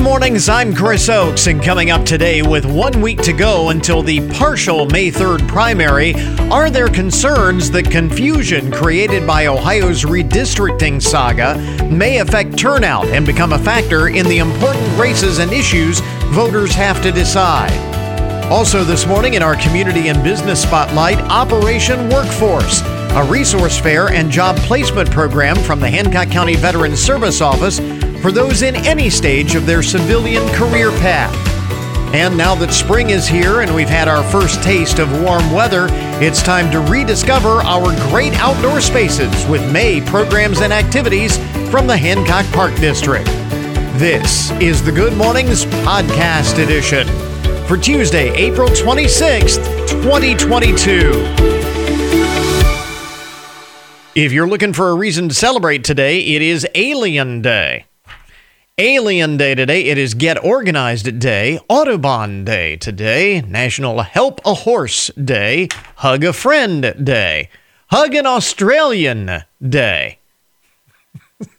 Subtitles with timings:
[0.00, 4.02] Good mornings, I'm Chris Oakes, and coming up today with one week to go until
[4.02, 6.14] the partial May 3rd primary,
[6.50, 11.58] are there concerns that confusion created by Ohio's redistricting saga
[11.90, 17.02] may affect turnout and become a factor in the important races and issues voters have
[17.02, 17.70] to decide?
[18.50, 24.30] Also, this morning in our community and business spotlight, Operation Workforce, a resource fair and
[24.30, 27.80] job placement program from the Hancock County Veterans Service Office
[28.20, 31.34] for those in any stage of their civilian career path.
[32.14, 35.86] And now that spring is here and we've had our first taste of warm weather,
[36.20, 41.36] it's time to rediscover our great outdoor spaces with May programs and activities
[41.70, 43.26] from the Hancock Park District.
[43.96, 47.06] This is the Good Mornings Podcast Edition
[47.66, 51.10] for Tuesday, April 26th, 2022.
[54.16, 57.84] If you're looking for a reason to celebrate today, it is Alien Day.
[58.80, 59.82] Alien Day today.
[59.82, 66.32] It is Get Organized Day, Autobahn Day today, National Help a Horse Day, Hug a
[66.32, 67.50] Friend Day,
[67.90, 70.18] Hug an Australian Day.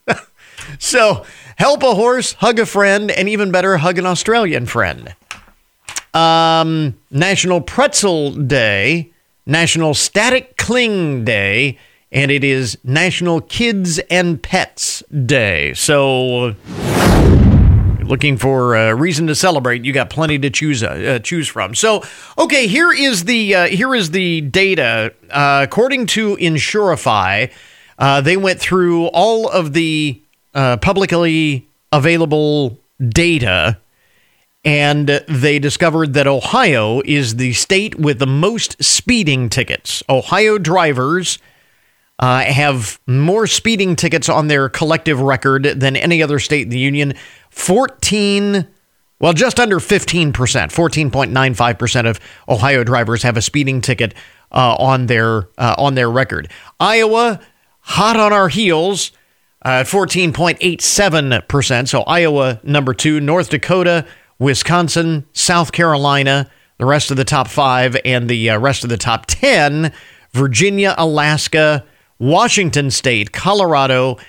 [0.79, 1.23] so,
[1.57, 5.15] help a horse, hug a friend, and even better, hug an Australian friend.
[6.15, 9.11] Um, National Pretzel Day,
[9.45, 11.77] National Static Cling Day,
[12.11, 15.73] and it is National Kids and Pets Day.
[15.73, 16.55] So,
[18.03, 21.73] looking for a reason to celebrate, you got plenty to choose uh, choose from.
[21.73, 22.03] So,
[22.37, 25.13] okay, here is the uh, here is the data.
[25.29, 27.51] Uh, according to Insurify,
[27.97, 30.21] uh, they went through all of the
[30.53, 33.77] uh, publicly available data.
[34.63, 40.03] And they discovered that Ohio is the state with the most speeding tickets.
[40.07, 41.39] Ohio drivers
[42.21, 46.77] uh, have more speeding tickets on their collective record than any other state in the
[46.77, 47.15] union.
[47.49, 48.67] 14,
[49.19, 54.13] well, just under 15%, 14.95% of Ohio drivers have a speeding ticket
[54.51, 56.49] uh, on their uh, on their record.
[56.79, 57.39] Iowa,
[57.79, 59.11] hot on our heels
[59.63, 61.87] at 14.87%.
[61.87, 64.05] So Iowa number 2, North Dakota,
[64.39, 68.97] Wisconsin, South Carolina, the rest of the top 5 and the uh, rest of the
[68.97, 69.93] top 10,
[70.31, 71.85] Virginia, Alaska,
[72.21, 74.19] Washington state, Colorado,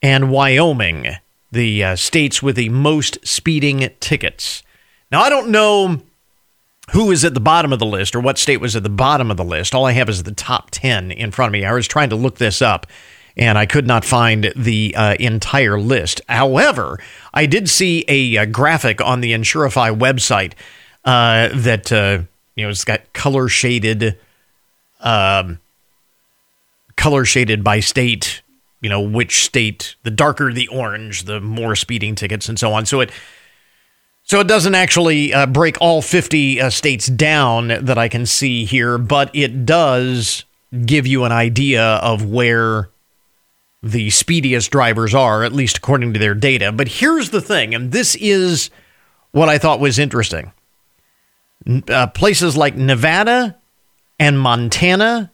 [0.00, 1.16] and Wyoming
[1.50, 4.62] the uh, states with the most speeding tickets.
[5.10, 6.00] Now, I don't know
[6.92, 9.28] who is at the bottom of the list or what state was at the bottom
[9.28, 9.74] of the list.
[9.74, 11.64] All I have is the top 10 in front of me.
[11.64, 12.86] I was trying to look this up
[13.36, 16.20] and I could not find the uh, entire list.
[16.28, 17.00] However,
[17.34, 20.52] I did see a, a graphic on the Insurify website
[21.04, 22.22] uh, that, uh,
[22.54, 24.16] you know, it's got color shaded.
[25.00, 25.58] Um,
[27.02, 28.42] color shaded by state
[28.80, 32.86] you know which state the darker the orange the more speeding tickets and so on.
[32.86, 33.10] So it
[34.22, 38.64] so it doesn't actually uh, break all 50 uh, states down that i can see
[38.64, 40.44] here but it does
[40.86, 42.88] give you an idea of where
[43.82, 46.70] the speediest drivers are at least according to their data.
[46.70, 48.70] But here's the thing and this is
[49.32, 50.52] what i thought was interesting.
[51.88, 53.56] Uh, places like nevada
[54.20, 55.31] and montana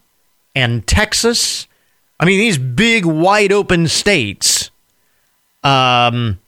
[0.59, 1.69] and texas
[2.21, 4.71] I mean, these big, wide open states
[5.63, 6.39] um,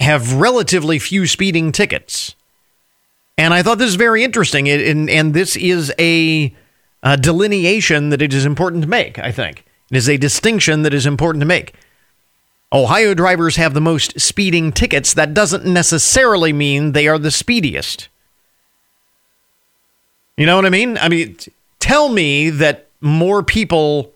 [0.00, 2.34] have relatively few speeding tickets.
[3.38, 4.68] And I thought this is very interesting.
[4.68, 6.54] And, and this is a,
[7.02, 9.64] a delineation that it is important to make, I think.
[9.90, 11.74] It is a distinction that is important to make.
[12.72, 15.14] Ohio drivers have the most speeding tickets.
[15.14, 18.08] That doesn't necessarily mean they are the speediest.
[20.36, 20.96] You know what I mean?
[20.98, 21.36] I mean,
[21.80, 24.12] tell me that more people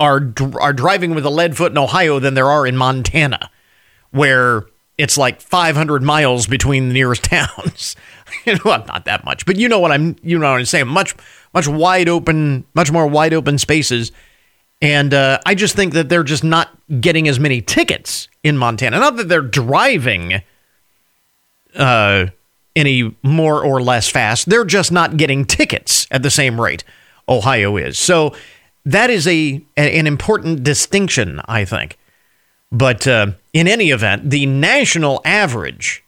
[0.00, 3.50] are are driving with a lead foot in Ohio than there are in Montana,
[4.10, 4.66] where
[4.98, 7.96] it's like 500 miles between the nearest towns.
[8.46, 10.88] know, not that much, but you know what I'm you know what I'm saying.
[10.88, 11.14] Much
[11.52, 14.12] much wide open, much more wide open spaces.
[14.82, 18.98] And uh, I just think that they're just not getting as many tickets in Montana.
[18.98, 20.42] Not that they're driving
[21.74, 22.26] uh,
[22.76, 24.50] any more or less fast.
[24.50, 26.84] They're just not getting tickets at the same rate
[27.28, 27.98] Ohio is.
[27.98, 28.34] So
[28.84, 31.98] that is a an important distinction, I think.
[32.70, 36.02] But uh, in any event, the national average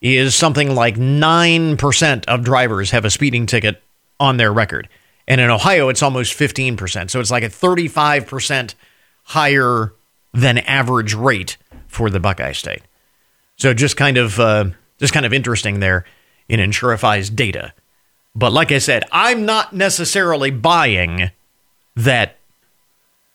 [0.00, 3.82] is something like 9% of drivers have a speeding ticket
[4.20, 4.88] on their record.
[5.26, 7.10] And in Ohio, it's almost 15%.
[7.10, 8.74] So it's like a 35%
[9.24, 9.92] higher
[10.32, 11.56] than average rate
[11.86, 12.82] for the Buckeye State.
[13.56, 14.66] So just kind of uh,
[14.98, 16.04] just kind of interesting there
[16.48, 17.72] in Insurify's data.
[18.34, 21.30] But like I said, I'm not necessarily buying
[21.96, 22.36] that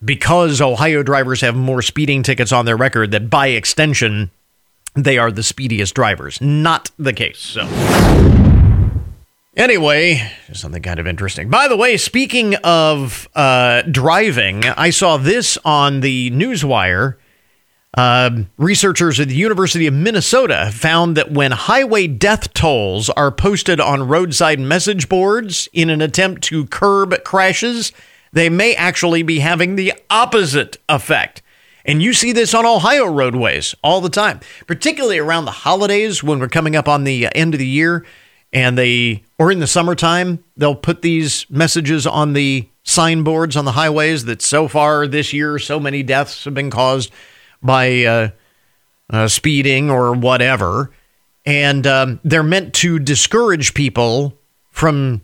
[0.04, 4.32] because Ohio drivers have more speeding tickets on their record, that by extension,
[4.96, 6.40] they are the speediest drivers.
[6.42, 7.40] Not the case.
[7.40, 7.68] So.
[9.56, 11.50] Anyway, something kind of interesting.
[11.50, 17.16] By the way, speaking of uh, driving, I saw this on the Newswire.
[17.96, 23.80] Uh, researchers at the University of Minnesota found that when highway death tolls are posted
[23.80, 27.92] on roadside message boards in an attempt to curb crashes,
[28.32, 31.44] they may actually be having the opposite effect.
[31.86, 36.40] And you see this on Ohio roadways all the time, particularly around the holidays when
[36.40, 38.06] we're coming up on the end of the year
[38.54, 43.72] and they or in the summertime they'll put these messages on the signboards on the
[43.72, 47.12] highways that so far this year so many deaths have been caused
[47.64, 48.30] by uh,
[49.10, 50.92] uh, speeding or whatever
[51.46, 54.38] and um, they're meant to discourage people
[54.70, 55.22] from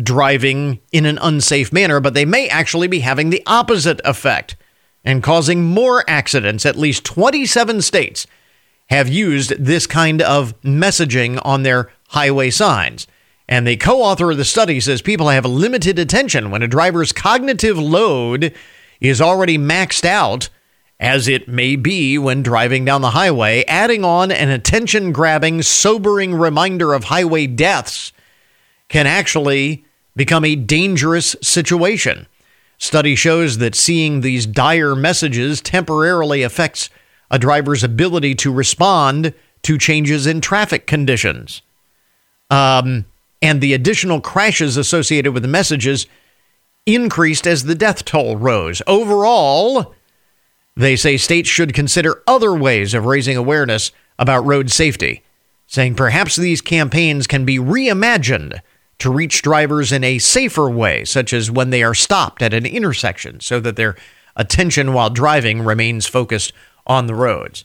[0.00, 4.56] driving in an unsafe manner but they may actually be having the opposite effect
[5.04, 8.26] and causing more accidents at least 27 states
[8.88, 13.06] have used this kind of messaging on their highway signs.
[13.48, 17.12] And the co author of the study says people have limited attention when a driver's
[17.12, 18.52] cognitive load
[19.00, 20.48] is already maxed out,
[20.98, 23.64] as it may be when driving down the highway.
[23.66, 28.12] Adding on an attention grabbing, sobering reminder of highway deaths
[28.88, 29.84] can actually
[30.14, 32.26] become a dangerous situation.
[32.78, 36.90] Study shows that seeing these dire messages temporarily affects
[37.30, 41.62] a driver's ability to respond to changes in traffic conditions.
[42.50, 43.04] Um,
[43.42, 46.06] and the additional crashes associated with the messages
[46.86, 48.80] increased as the death toll rose.
[48.86, 49.95] Overall,
[50.76, 55.22] they say states should consider other ways of raising awareness about road safety,
[55.66, 58.60] saying perhaps these campaigns can be reimagined
[58.98, 62.64] to reach drivers in a safer way, such as when they are stopped at an
[62.66, 63.96] intersection, so that their
[64.36, 66.52] attention while driving remains focused
[66.86, 67.64] on the roads.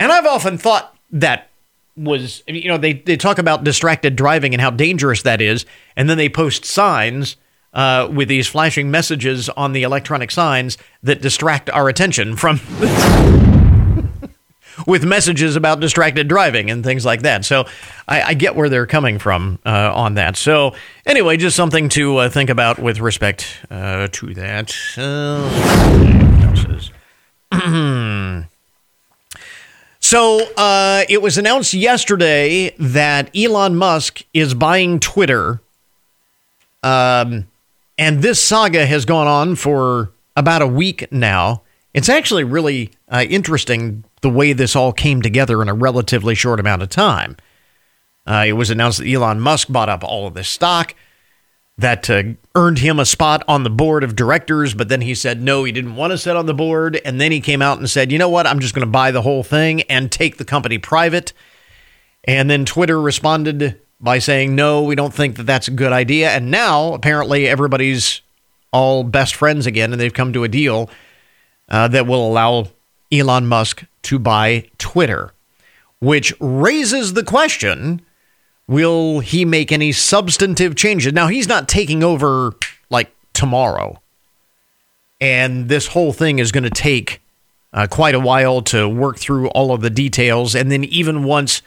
[0.00, 1.50] And I've often thought that
[1.96, 5.66] was, you know, they, they talk about distracted driving and how dangerous that is.
[5.96, 7.36] And then they post signs
[7.78, 12.60] uh, with these flashing messages on the electronic signs that distract our attention from.
[14.86, 17.44] with messages about distracted driving and things like that.
[17.44, 17.66] So
[18.06, 20.36] I, I get where they're coming from uh, on that.
[20.36, 20.74] So
[21.06, 24.70] anyway, just something to uh, think about with respect uh, to that.
[30.00, 35.60] So uh, it was announced yesterday that Elon Musk is buying Twitter.
[36.82, 37.46] Um,
[37.98, 41.62] and this saga has gone on for about a week now.
[41.92, 46.60] It's actually really uh, interesting the way this all came together in a relatively short
[46.60, 47.36] amount of time.
[48.26, 50.94] Uh, it was announced that Elon Musk bought up all of this stock
[51.78, 52.22] that uh,
[52.54, 55.72] earned him a spot on the board of directors, but then he said no, he
[55.72, 57.00] didn't want to sit on the board.
[57.04, 59.10] And then he came out and said, you know what, I'm just going to buy
[59.10, 61.32] the whole thing and take the company private.
[62.24, 66.30] And then Twitter responded by saying, no, we don't think that that's a good idea.
[66.30, 68.20] And now apparently everybody's
[68.72, 70.90] all best friends again, and they've come to a deal
[71.68, 72.68] uh, that will allow
[73.10, 75.32] Elon Musk to buy Twitter,
[76.00, 78.02] which raises the question
[78.66, 81.14] Will he make any substantive changes?
[81.14, 82.52] Now, he's not taking over
[82.90, 84.02] like tomorrow.
[85.22, 87.22] And this whole thing is going to take
[87.72, 90.54] uh, quite a while to work through all of the details.
[90.54, 91.62] And then, even once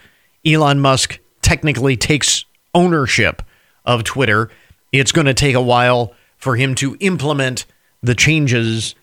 [0.45, 1.19] Elon Musk
[1.51, 3.41] technically takes ownership
[3.83, 4.49] of Twitter,
[4.93, 7.65] it's going to take a while for him to implement
[8.01, 8.95] the changes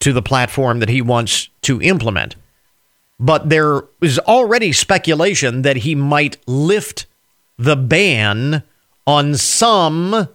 [0.00, 2.36] to the platform that he wants to implement.
[3.18, 7.06] But there is already speculation that he might lift
[7.56, 8.62] the ban
[9.06, 10.28] on some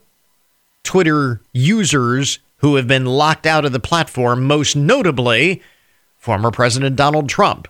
[0.81, 5.61] Twitter users who have been locked out of the platform, most notably
[6.17, 7.67] former President Donald Trump.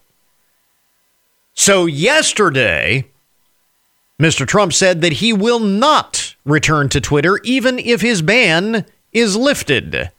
[1.53, 3.10] So, yesterday,
[4.21, 4.47] Mr.
[4.47, 10.11] Trump said that he will not return to Twitter even if his ban is lifted.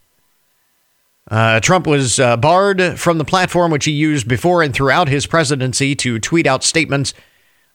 [1.31, 5.25] Uh, Trump was uh, barred from the platform which he used before and throughout his
[5.29, 7.15] presidency to tweet out statements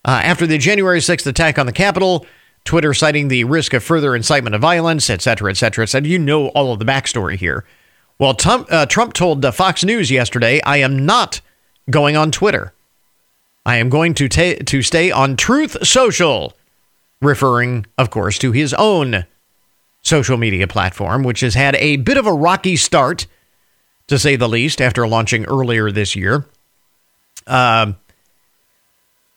[0.03, 2.25] uh, after the January 6th attack on the Capitol,
[2.65, 6.05] Twitter citing the risk of further incitement of violence, et cetera, et cetera, et.
[6.05, 7.63] You know all of the backstory here.
[8.19, 11.39] Well, Trump, uh, Trump told uh, Fox News yesterday, I am not
[11.89, 12.73] going on Twitter.
[13.67, 16.53] I am going to, ta- to stay on Truth Social,
[17.21, 19.25] referring, of course, to his own
[20.01, 23.27] social media platform, which has had a bit of a rocky start,
[24.07, 26.45] to say the least, after launching earlier this year.
[27.45, 27.91] Uh,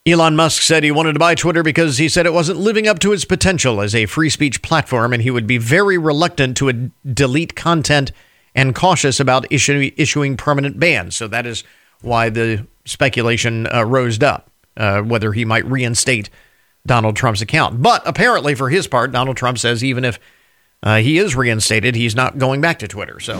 [0.06, 3.00] Elon Musk said he wanted to buy Twitter because he said it wasn't living up
[3.00, 6.92] to its potential as a free speech platform, and he would be very reluctant to
[7.04, 8.12] delete content
[8.54, 11.16] and cautious about issue, issuing permanent bans.
[11.16, 11.64] So that is
[12.02, 16.30] why the speculation uh, rose up, uh, whether he might reinstate
[16.86, 17.82] Donald Trump's account.
[17.82, 20.18] But apparently, for his part, Donald Trump says even if
[20.82, 23.20] uh, he is reinstated, he's not going back to Twitter.
[23.20, 23.38] So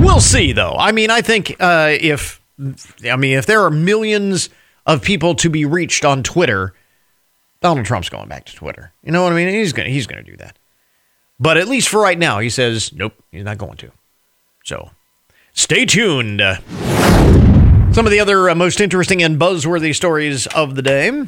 [0.00, 0.74] we'll see, though.
[0.78, 2.40] I mean, I think uh, if
[3.10, 4.50] I mean if there are millions
[4.86, 6.74] of people to be reached on Twitter,
[7.60, 8.92] Donald Trump's going back to Twitter.
[9.02, 9.48] You know what I mean?
[9.48, 10.58] He's gonna he's gonna do that.
[11.38, 13.90] But at least for right now, he says nope, he's not going to.
[14.64, 14.90] So
[15.54, 16.42] stay tuned.
[17.92, 21.24] Some of the other uh, most interesting and buzzworthy stories of the day.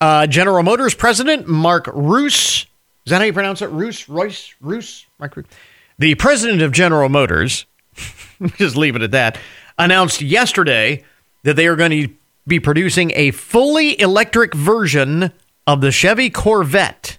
[0.00, 2.66] Uh, General Motors president Mark Roos
[3.06, 3.70] is that how you pronounce it?
[3.70, 5.46] Roos, Royce, Roos, Mark Roos.
[5.98, 7.66] The president of General Motors,
[8.56, 9.38] just leave it at that,
[9.78, 11.04] announced yesterday
[11.42, 12.14] that they are going to
[12.46, 15.32] be producing a fully electric version
[15.66, 17.18] of the Chevy Corvette.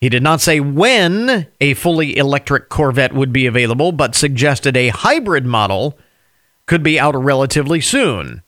[0.00, 4.88] He did not say when a fully electric Corvette would be available, but suggested a
[4.88, 5.98] hybrid model
[6.66, 8.42] could be out relatively soon.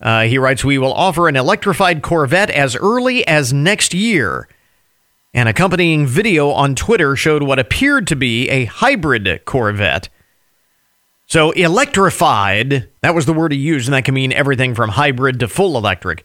[0.00, 4.48] Uh, he writes, We will offer an electrified Corvette as early as next year.
[5.32, 10.08] An accompanying video on Twitter showed what appeared to be a hybrid Corvette.
[11.26, 15.40] So, electrified, that was the word he used, and that can mean everything from hybrid
[15.40, 16.24] to full electric.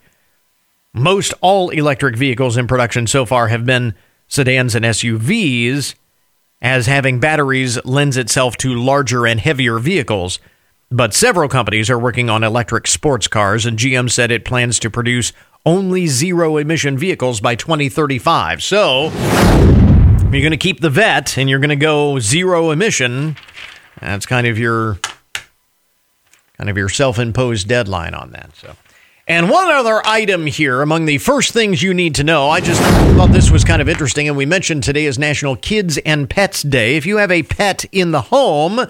[0.93, 3.95] Most all electric vehicles in production so far have been
[4.27, 5.95] sedans and SUVs,
[6.61, 10.39] as having batteries lends itself to larger and heavier vehicles.
[10.91, 14.89] But several companies are working on electric sports cars, and GM said it plans to
[14.89, 15.31] produce
[15.63, 18.63] only zero emission vehicles by 2035.
[18.63, 19.11] So,
[20.31, 23.35] you're going to keep the vet and you're going to go zero emission.
[23.99, 24.99] That's kind of your
[26.57, 28.55] kind of your self-imposed deadline on that.
[28.55, 28.75] So,
[29.27, 32.49] and one other item here among the first things you need to know.
[32.49, 32.81] I just
[33.15, 36.63] thought this was kind of interesting and we mentioned today is National Kids and Pets
[36.63, 36.95] Day.
[36.95, 38.87] If you have a pet in the home,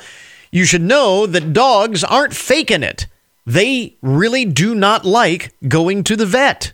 [0.52, 3.08] you should know that dogs aren't faking it
[3.50, 6.72] they really do not like going to the vet.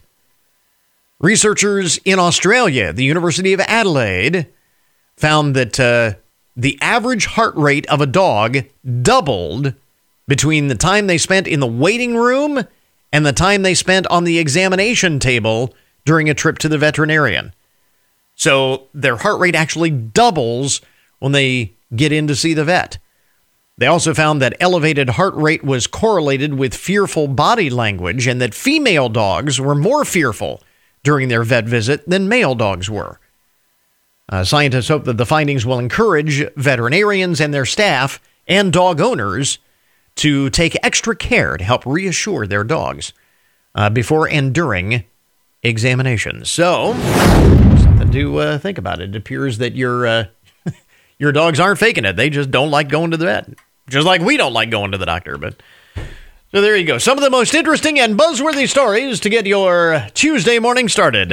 [1.18, 4.46] Researchers in Australia, the University of Adelaide,
[5.16, 6.18] found that uh,
[6.54, 8.58] the average heart rate of a dog
[9.00, 9.72] doubled
[10.28, 12.62] between the time they spent in the waiting room
[13.10, 17.54] and the time they spent on the examination table during a trip to the veterinarian.
[18.34, 20.82] So their heart rate actually doubles
[21.20, 22.98] when they get in to see the vet.
[23.78, 28.54] They also found that elevated heart rate was correlated with fearful body language and that
[28.54, 30.62] female dogs were more fearful
[31.02, 33.20] during their vet visit than male dogs were.
[34.28, 39.58] Uh, scientists hope that the findings will encourage veterinarians and their staff and dog owners
[40.16, 43.12] to take extra care to help reassure their dogs
[43.74, 45.04] uh, before and during
[45.62, 46.50] examinations.
[46.50, 46.94] So,
[47.82, 49.00] something to uh, think about.
[49.00, 50.24] It appears that your uh,
[51.18, 53.48] your dogs aren't faking it; they just don't like going to the vet.
[53.88, 55.54] Just like we don't like going to the doctor, but
[56.52, 56.98] so there you go.
[56.98, 61.32] Some of the most interesting and buzzworthy stories to get your Tuesday morning started.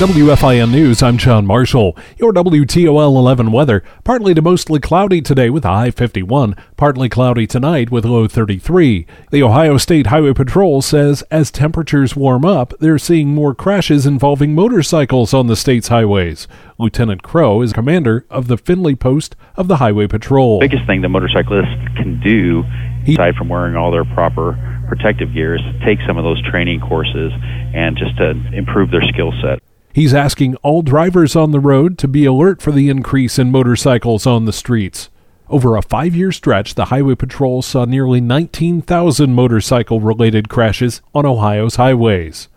[0.00, 1.94] WFIN News, I'm John Marshall.
[2.16, 3.84] Your WTOL 11 weather.
[4.02, 6.56] Partly to mostly cloudy today with a high 51.
[6.78, 9.04] Partly cloudy tonight with low 33.
[9.30, 14.54] The Ohio State Highway Patrol says as temperatures warm up, they're seeing more crashes involving
[14.54, 16.48] motorcycles on the state's highways.
[16.78, 20.60] Lieutenant Crow is commander of the Findlay Post of the Highway Patrol.
[20.60, 22.64] biggest thing the motorcyclists can do,
[23.06, 24.56] aside from wearing all their proper
[24.88, 27.32] protective gear, is take some of those training courses
[27.74, 29.60] and just to improve their skill set.
[29.92, 34.24] He's asking all drivers on the road to be alert for the increase in motorcycles
[34.24, 35.10] on the streets.
[35.48, 41.26] Over a five year stretch, the Highway Patrol saw nearly 19,000 motorcycle related crashes on
[41.26, 42.48] Ohio's highways.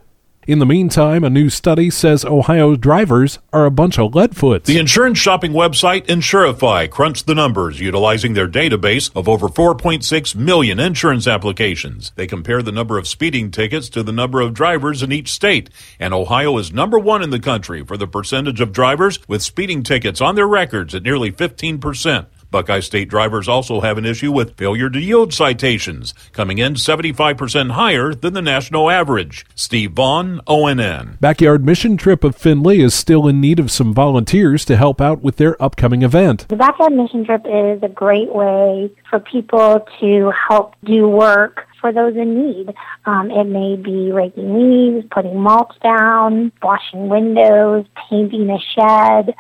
[0.46, 4.68] In the meantime, a new study says Ohio drivers are a bunch of leadfoots.
[4.68, 10.82] The insurance shopping website Insurify crunched the numbers utilizing their database of over 4.6 million
[10.82, 12.12] insurance applications.
[12.18, 15.70] They compare the number of speeding tickets to the number of drivers in each state,
[15.98, 19.82] and Ohio is number one in the country for the percentage of drivers with speeding
[19.82, 22.28] tickets on their records at nearly 15 percent.
[22.54, 27.72] Buckeye State drivers also have an issue with failure to yield citations, coming in 75%
[27.72, 29.44] higher than the national average.
[29.56, 31.20] Steve Vaughn, ONN.
[31.20, 35.24] Backyard Mission Trip of Findlay is still in need of some volunteers to help out
[35.24, 36.48] with their upcoming event.
[36.48, 41.92] The Backyard Mission Trip is a great way for people to help do work for
[41.92, 42.76] those in need.
[43.08, 49.34] Um, it may be raking leaves, putting mulch down, washing windows, painting a shed,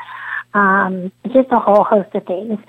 [0.54, 2.60] um, just a whole host of things.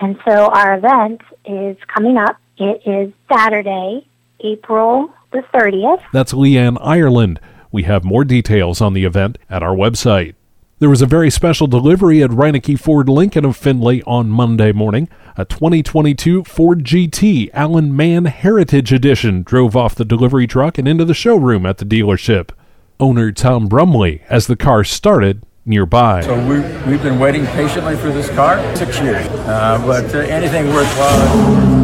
[0.00, 2.36] And so our event is coming up.
[2.58, 4.06] It is Saturday,
[4.40, 6.02] April the 30th.
[6.12, 7.40] That's Leanne Ireland.
[7.70, 10.34] We have more details on the event at our website.
[10.78, 15.08] There was a very special delivery at Reineke Ford Lincoln of Findlay on Monday morning.
[15.36, 21.04] A 2022 Ford GT Alan Mann Heritage Edition drove off the delivery truck and into
[21.04, 22.50] the showroom at the dealership.
[22.98, 26.22] Owner Tom Brumley, as the car started, nearby.
[26.22, 29.26] So we, we've been waiting patiently for this car, six years.
[29.28, 31.82] Uh, but uh, anything worthwhile.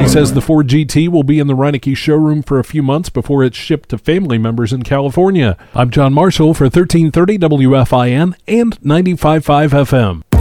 [0.00, 3.08] He says the Ford GT will be in the Reineke showroom for a few months
[3.10, 5.56] before it's shipped to family members in California.
[5.74, 10.31] I'm John Marshall for 1330 WFIN and 95.5 FM.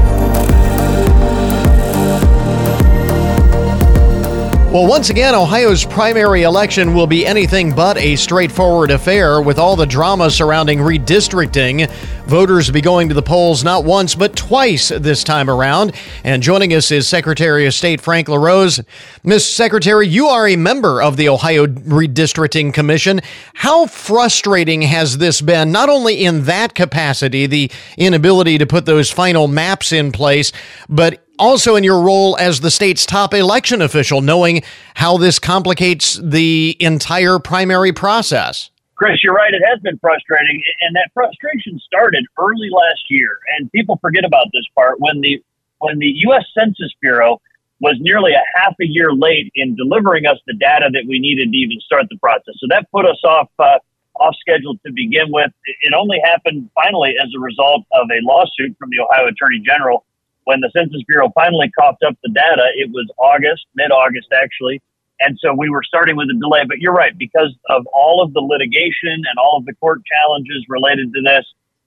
[4.72, 9.76] Well, once again, Ohio's primary election will be anything but a straightforward affair with all
[9.76, 11.92] the drama surrounding redistricting.
[12.28, 15.94] Voters will be going to the polls not once, but twice this time around.
[16.24, 18.80] And joining us is Secretary of State Frank LaRose.
[19.26, 23.20] Miss Secretary, you are a member of the Ohio Redistricting Commission.
[23.54, 29.12] How frustrating has this been, not only in that capacity, the inability to put those
[29.12, 30.54] final maps in place,
[30.88, 34.62] but also in your role as the state's top election official, knowing
[34.94, 38.70] how this complicates the entire primary process.
[38.96, 39.52] Chris, you're right.
[39.52, 43.40] It has been frustrating, and that frustration started early last year.
[43.58, 45.44] And people forget about this part when the
[45.80, 46.46] when the U.S.
[46.54, 47.42] Census Bureau
[47.80, 51.52] was nearly a half a year late in delivering us the data that we needed
[51.52, 52.54] to even start the process.
[52.60, 53.80] So that put us off uh,
[54.18, 55.50] off schedule to begin with.
[55.82, 60.06] It only happened finally as a result of a lawsuit from the Ohio Attorney General
[60.46, 64.82] when the Census Bureau finally coughed up the data, it was August, mid August actually.
[65.20, 66.64] And so we were starting with a delay.
[66.68, 70.66] But you're right, because of all of the litigation and all of the court challenges
[70.68, 71.46] related to this,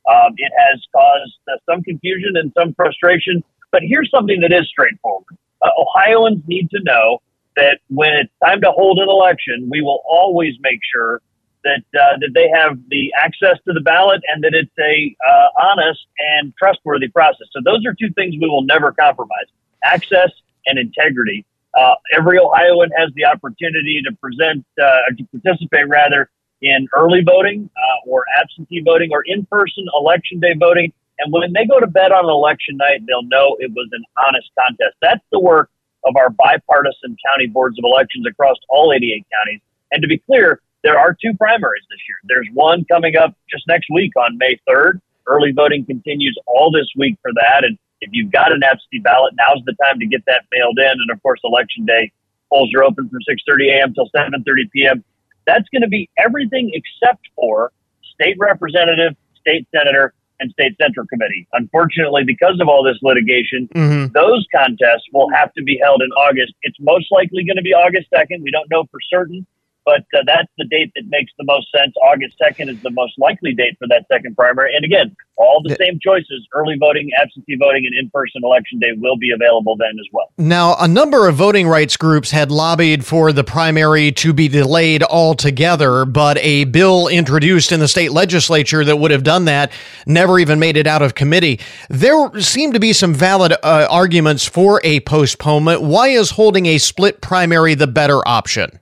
[0.09, 3.43] um, it has caused uh, some confusion and some frustration.
[3.73, 7.21] But here's something that is straightforward uh, Ohioans need to know
[7.57, 11.21] that when it's time to hold an election, we will always make sure
[11.65, 15.49] that uh, that they have the access to the ballot and that it's a uh,
[15.63, 16.01] honest
[16.37, 17.49] and trustworthy process.
[17.53, 19.49] So those are two things we will never compromise:
[19.83, 20.31] access
[20.67, 21.45] and integrity.
[21.77, 26.31] Uh, every Ohioan has the opportunity to present, uh, to participate rather
[26.63, 30.93] in early voting uh, or absentee voting or in-person election day voting.
[31.19, 34.51] And when they go to bed on election night, they'll know it was an honest
[34.59, 34.97] contest.
[35.03, 35.71] That's the work
[36.05, 39.61] of our bipartisan county boards of elections across all 88 counties.
[39.93, 42.19] And to be clear, there are two primaries this year.
[42.25, 45.01] There's one coming up just next week on May 3rd.
[45.27, 47.65] Early voting continues all this week for that.
[47.65, 50.93] And if you've got an absentee ballot, now's the time to get that mailed in.
[50.93, 52.13] And of course, election day
[52.53, 53.95] polls are open from 6:30 a.m.
[53.95, 55.05] till 7:30 p.m.
[55.47, 57.73] That's going to be everything except for
[58.15, 61.49] state representative, state senator, and state central committee.
[61.55, 64.13] Unfortunately, because of all this litigation, mm-hmm.
[64.13, 66.53] those contests will have to be held in August.
[66.63, 68.43] It's most likely going to be August 2nd.
[68.43, 69.47] We don't know for certain
[69.85, 71.95] but uh, that's the date that makes the most sense.
[72.03, 74.75] August 2nd is the most likely date for that second primary.
[74.75, 78.93] And again, all the same choices early voting, absentee voting, and in person election day
[78.97, 80.31] will be available then as well.
[80.39, 85.03] Now, a number of voting rights groups had lobbied for the primary to be delayed
[85.03, 89.73] altogether, but a bill introduced in the state legislature that would have done that
[90.07, 91.61] never even made it out of committee.
[91.89, 95.83] There seem to be some valid uh, arguments for a postponement.
[95.83, 98.79] Why is holding a split primary the better option?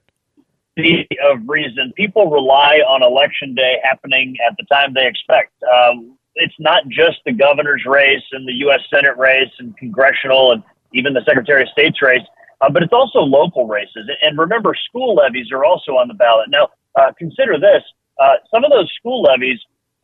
[0.78, 1.92] Of reason.
[1.96, 5.52] People rely on election day happening at the time they expect.
[5.62, 8.80] Um, it's not just the governor's race and the U.S.
[8.92, 10.62] Senate race and congressional and
[10.94, 12.22] even the Secretary of State's race,
[12.61, 14.08] uh, but it's also local races.
[14.22, 16.48] And remember, school levies are also on the ballot.
[16.48, 17.82] Now, uh, consider this
[18.20, 19.58] uh, some of those school levies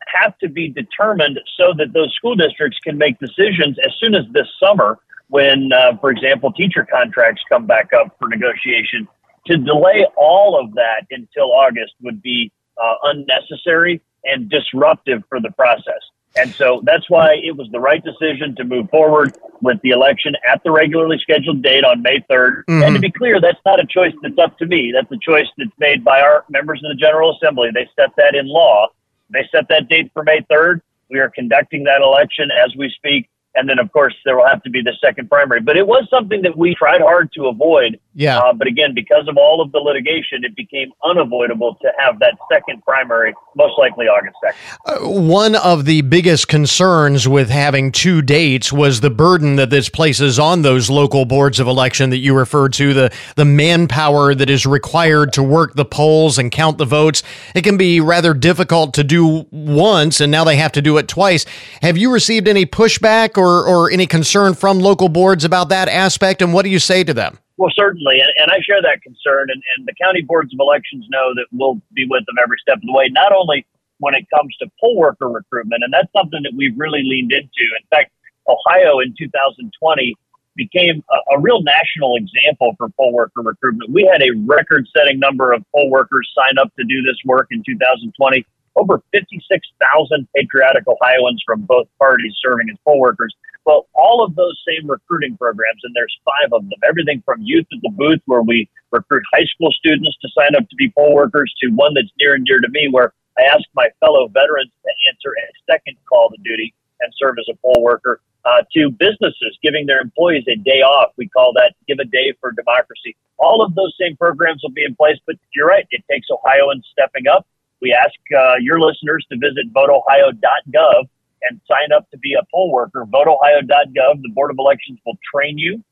[0.07, 4.23] have to be determined so that those school districts can make decisions as soon as
[4.31, 9.07] this summer when, uh, for example, teacher contracts come back up for negotiation
[9.47, 15.51] to delay all of that until August would be uh, unnecessary and disruptive for the
[15.51, 16.01] process.
[16.37, 20.35] And so that's why it was the right decision to move forward with the election
[20.47, 22.65] at the regularly scheduled date on May 3rd.
[22.65, 22.83] Mm-hmm.
[22.83, 24.93] And to be clear, that's not a choice that's up to me.
[24.93, 27.69] That's a choice that's made by our members of the General Assembly.
[27.73, 28.87] They set that in law.
[29.31, 30.81] They set that date for May 3rd.
[31.09, 33.27] We are conducting that election as we speak.
[33.55, 35.61] And then, of course, there will have to be the second primary.
[35.61, 37.99] But it was something that we tried hard to avoid.
[38.19, 38.39] Yeah.
[38.39, 42.33] Uh, but again, because of all of the litigation, it became unavoidable to have that
[42.51, 45.05] second primary, most likely August 2nd.
[45.05, 49.87] Uh, one of the biggest concerns with having two dates was the burden that this
[49.87, 54.49] places on those local boards of election that you referred to, the, the manpower that
[54.49, 57.23] is required to work the polls and count the votes.
[57.55, 61.07] It can be rather difficult to do once, and now they have to do it
[61.07, 61.45] twice.
[61.81, 66.41] Have you received any pushback or, or any concern from local boards about that aspect?
[66.41, 67.39] And what do you say to them?
[67.59, 68.23] Well, certainly.
[68.23, 69.51] And, and I share that concern.
[69.51, 72.79] And, and the county boards of elections know that we'll be with them every step
[72.79, 73.67] of the way, not only
[73.99, 75.83] when it comes to poll worker recruitment.
[75.83, 77.65] And that's something that we've really leaned into.
[77.75, 78.15] In fact,
[78.47, 80.15] Ohio in 2020
[80.55, 83.91] became a, a real national example for poll worker recruitment.
[83.91, 87.47] We had a record setting number of poll workers sign up to do this work
[87.51, 88.45] in 2020.
[88.77, 93.35] Over 56,000 patriotic Ohioans from both parties serving as poll workers.
[93.65, 97.67] Well, all of those same recruiting programs, and there's five of them, everything from youth
[97.71, 101.13] at the booth, where we recruit high school students to sign up to be poll
[101.13, 104.71] workers, to one that's near and dear to me, where I ask my fellow veterans
[104.83, 108.89] to answer a second call to duty and serve as a poll worker uh, to
[108.91, 111.11] businesses giving their employees a day off.
[111.17, 113.15] We call that Give a Day for Democracy.
[113.37, 116.87] All of those same programs will be in place, but you're right, it takes Ohioans
[116.91, 117.47] stepping up.
[117.81, 121.07] We ask uh, your listeners to visit voteohio.gov
[121.43, 123.05] and sign up to be a poll worker.
[123.05, 124.21] Voteohio.gov.
[124.21, 125.83] The Board of Elections will train you.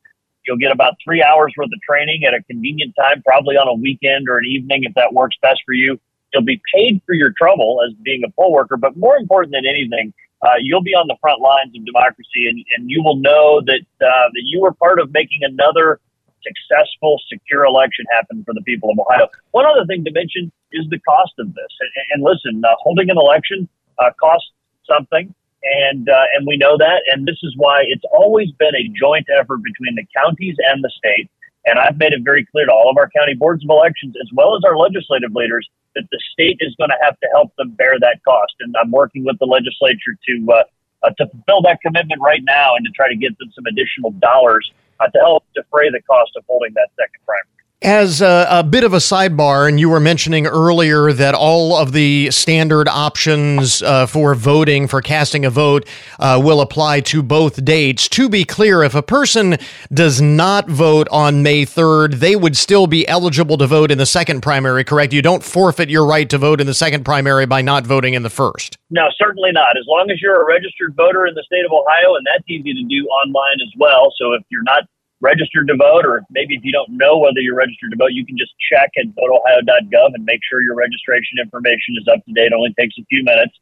[0.45, 3.73] You'll get about three hours worth of training at a convenient time, probably on a
[3.73, 5.99] weekend or an evening if that works best for you.
[6.33, 9.65] You'll be paid for your trouble as being a poll worker, but more important than
[9.65, 13.61] anything, uh, you'll be on the front lines of democracy, and, and you will know
[13.65, 15.99] that uh, that you were part of making another
[16.43, 19.27] successful, secure election happen for the people of Ohio.
[19.51, 21.71] One other thing to mention is the cost of this.
[21.79, 23.67] And, and listen, uh, holding an election
[23.99, 24.51] uh, costs
[24.87, 27.03] something, and uh, and we know that.
[27.11, 30.91] And this is why it's always been a joint effort between the counties and the
[30.97, 31.29] state.
[31.65, 34.29] And I've made it very clear to all of our county boards of elections, as
[34.33, 37.71] well as our legislative leaders, that the state is going to have to help them
[37.71, 38.53] bear that cost.
[38.61, 40.63] And I'm working with the legislature to uh,
[41.03, 44.11] uh, to fulfill that commitment right now and to try to get them some additional
[44.11, 47.56] dollars uh, to help defray the cost of holding that second primary.
[47.83, 51.91] As a, a, bit of a sidebar, and you were mentioning earlier that all of
[51.91, 55.87] the standard options uh, for voting, for casting a vote,
[56.17, 58.09] uh, will apply to both dates.
[58.09, 59.57] To be clear, if a person
[59.93, 64.07] does not vote on May 3rd, they would still be eligible to vote in the
[64.07, 65.13] second primary, correct?
[65.13, 68.23] You don't forfeit your right to vote in the second primary by not voting in
[68.23, 68.79] the first.
[68.89, 69.77] No, certainly not.
[69.77, 72.73] As long as you're a registered voter in the state of Ohio, and that's easy
[72.73, 74.11] to do online as well.
[74.17, 74.85] So if you're not
[75.21, 78.25] registered to vote, or maybe if you don't know whether you're registered to vote, you
[78.25, 82.47] can just check at voteohio.gov and make sure your registration information is up to date.
[82.47, 83.53] It only takes a few minutes.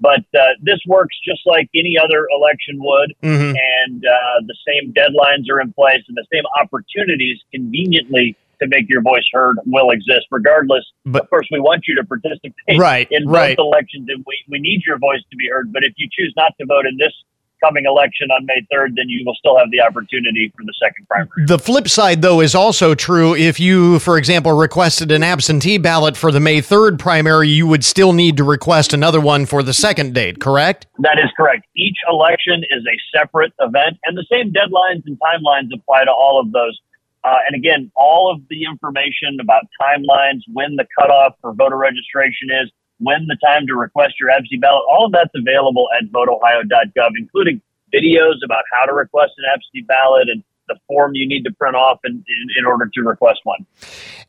[0.00, 3.54] But uh, this works just like any other election would, mm-hmm.
[3.54, 8.88] and uh, the same deadlines are in place, and the same opportunities conveniently to make
[8.88, 10.84] your voice heard will exist, regardless.
[11.04, 13.58] But, of course, we want you to participate right, in both right.
[13.58, 15.72] elections, and we, we need your voice to be heard.
[15.72, 17.12] But if you choose not to vote in this
[17.62, 21.06] coming election on May 3rd, then you will still have the opportunity for the second
[21.08, 21.46] primary.
[21.46, 23.34] The flip side, though, is also true.
[23.34, 27.84] If you, for example, requested an absentee ballot for the May 3rd primary, you would
[27.84, 30.86] still need to request another one for the second date, correct?
[30.98, 31.66] That is correct.
[31.76, 36.40] Each election is a separate event, and the same deadlines and timelines apply to all
[36.40, 36.78] of those.
[37.24, 42.50] Uh, and again, all of the information about timelines, when the cutoff for voter registration
[42.50, 42.70] is,
[43.02, 47.60] when the time to request your absentee ballot, all of that's available at voteohio.gov, including
[47.92, 51.74] videos about how to request an absentee ballot and the form you need to print
[51.74, 53.66] off in, in, in, order to request one.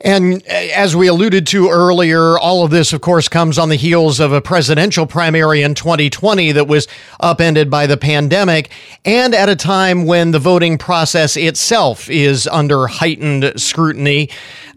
[0.01, 3.75] And eh, as we alluded to earlier, all of this, of course, comes on the
[3.75, 6.87] heels of a presidential primary in 2020 that was
[7.19, 8.71] upended by the pandemic,
[9.05, 14.29] and at a time when the voting process itself is under heightened scrutiny.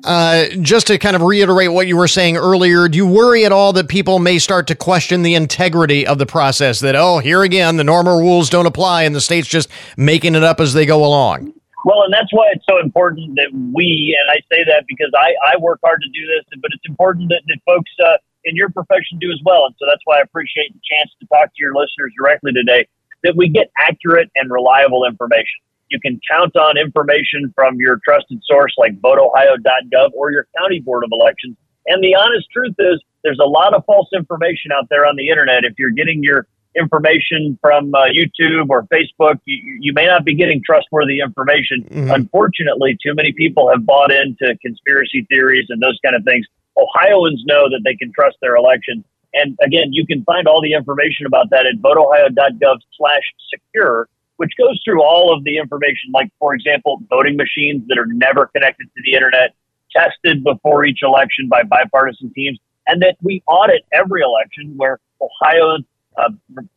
[0.04, 3.52] Uh, just to kind of reiterate what you were saying earlier, do you worry at
[3.52, 6.80] all that people may start to question the integrity of the process?
[6.80, 10.44] That, oh, here again, the normal rules don't apply and the state's just making it
[10.44, 11.52] up as they go along?
[11.84, 15.34] Well, and that's why it's so important that we, and I say that because I,
[15.54, 18.70] I work hard to do this, but it's important that, that folks uh, in your
[18.70, 19.66] profession do as well.
[19.66, 22.88] And so that's why I appreciate the chance to talk to your listeners directly today,
[23.22, 25.62] that we get accurate and reliable information.
[25.88, 31.04] You can count on information from your trusted source like voteohio.gov or your county board
[31.04, 31.56] of elections.
[31.86, 35.28] And the honest truth is, there's a lot of false information out there on the
[35.28, 35.64] internet.
[35.64, 36.46] If you're getting your
[36.76, 41.82] information from uh, YouTube or Facebook, you, you, may not be getting trustworthy information.
[41.84, 42.10] Mm-hmm.
[42.10, 46.46] Unfortunately, too many people have bought into conspiracy theories and those kind of things.
[46.76, 49.04] Ohioans know that they can trust their election.
[49.32, 54.52] And again, you can find all the information about that at voteohio.gov slash secure, which
[54.58, 58.84] goes through all of the information, like, for example, voting machines that are never connected
[58.84, 59.54] to the internet,
[59.94, 65.84] tested before each election by bipartisan teams, and that we audit every election where Ohioans
[66.18, 66.30] uh,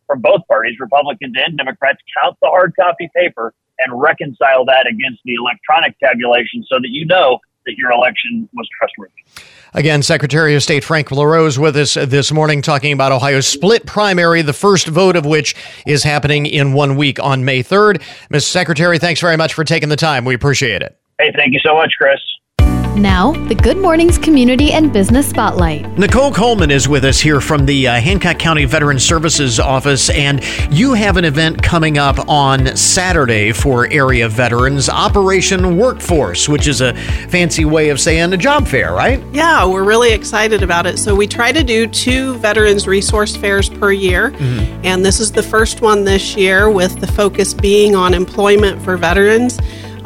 [0.07, 5.21] from both parties, Republicans and Democrats, count the hard copy paper and reconcile that against
[5.23, 9.13] the electronic tabulation so that you know that your election was trustworthy.
[9.73, 14.41] Again, Secretary of State Frank LaRose with us this morning talking about Ohio's split primary,
[14.41, 18.01] the first vote of which is happening in one week on May 3rd.
[18.31, 18.41] Mr.
[18.41, 20.25] Secretary, thanks very much for taking the time.
[20.25, 20.97] We appreciate it.
[21.19, 22.19] Hey, thank you so much, Chris.
[22.95, 25.87] Now, the Good Mornings Community and Business Spotlight.
[25.97, 30.43] Nicole Coleman is with us here from the uh, Hancock County Veteran Services Office, and
[30.69, 36.81] you have an event coming up on Saturday for area veterans, Operation Workforce, which is
[36.81, 36.93] a
[37.29, 39.23] fancy way of saying a job fair, right?
[39.31, 40.99] Yeah, we're really excited about it.
[40.99, 44.85] So, we try to do two veterans resource fairs per year, mm-hmm.
[44.85, 48.97] and this is the first one this year with the focus being on employment for
[48.97, 49.59] veterans.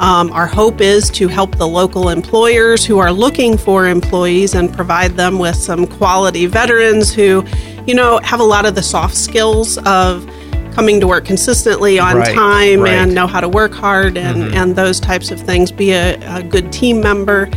[0.03, 4.71] Um, our hope is to help the local employers who are looking for employees and
[4.71, 7.45] provide them with some quality veterans who,
[7.87, 10.29] you know, have a lot of the soft skills of
[10.73, 12.91] coming to work consistently on right, time right.
[12.91, 14.53] and know how to work hard and, mm-hmm.
[14.57, 17.49] and those types of things, be a, a good team member.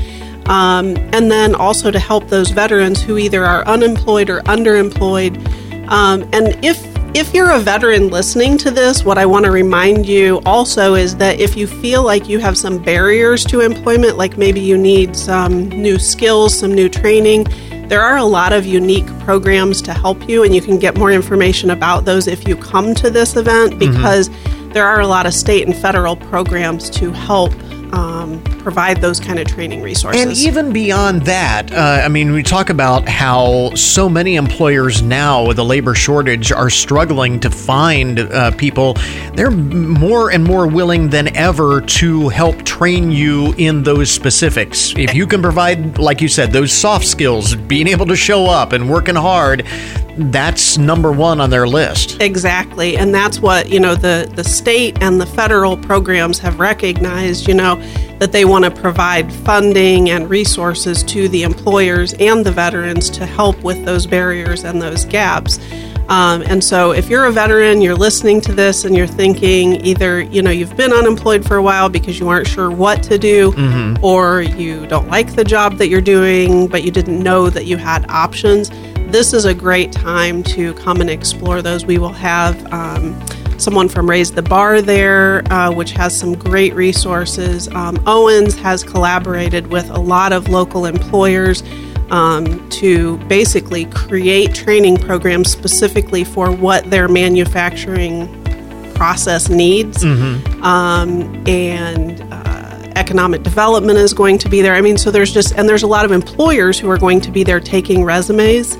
[0.46, 5.36] Um, and then also to help those veterans who either are unemployed or underemployed.
[5.88, 10.06] Um, and if if you're a veteran listening to this, what I want to remind
[10.06, 14.36] you also is that if you feel like you have some barriers to employment, like
[14.36, 17.44] maybe you need some new skills, some new training,
[17.88, 21.10] there are a lot of unique programs to help you, and you can get more
[21.10, 23.92] information about those if you come to this event mm-hmm.
[23.92, 24.72] because mm-hmm.
[24.72, 27.50] there are a lot of state and federal programs to help
[27.96, 30.20] um, provide those kind of training resources.
[30.20, 35.46] And even beyond that, uh, I mean, we talk about how so many employers now
[35.46, 38.94] with the labor shortage are struggling to find uh, people.
[39.34, 44.92] They're more and more willing than ever to help train you in those specifics.
[44.96, 48.72] If you can provide, like you said, those soft skills, being able to show up
[48.72, 49.66] and working hard,
[50.18, 52.20] that's number one on their list.
[52.20, 52.96] Exactly.
[52.96, 57.54] And that's what, you know, the, the state and the federal programs have recognized, you
[57.54, 57.76] know,
[58.18, 63.26] that they want to provide funding and resources to the employers and the veterans to
[63.26, 65.58] help with those barriers and those gaps.
[66.08, 70.20] Um, and so, if you're a veteran, you're listening to this and you're thinking either,
[70.20, 73.50] you know, you've been unemployed for a while because you aren't sure what to do,
[73.50, 74.04] mm-hmm.
[74.04, 77.76] or you don't like the job that you're doing, but you didn't know that you
[77.76, 78.70] had options,
[79.16, 81.86] this is a great time to come and explore those.
[81.86, 83.18] We will have um,
[83.58, 87.66] someone from Raise the Bar there, uh, which has some great resources.
[87.68, 91.62] Um, Owens has collaborated with a lot of local employers
[92.10, 98.28] um, to basically create training programs specifically for what their manufacturing
[98.96, 100.04] process needs.
[100.04, 100.62] Mm-hmm.
[100.62, 104.74] Um, and uh, economic development is going to be there.
[104.74, 107.30] I mean, so there's just, and there's a lot of employers who are going to
[107.30, 108.76] be there taking resumes.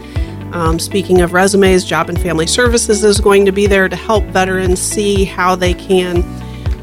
[0.53, 4.25] Um, speaking of resumes, Job and Family Services is going to be there to help
[4.25, 6.23] veterans see how they can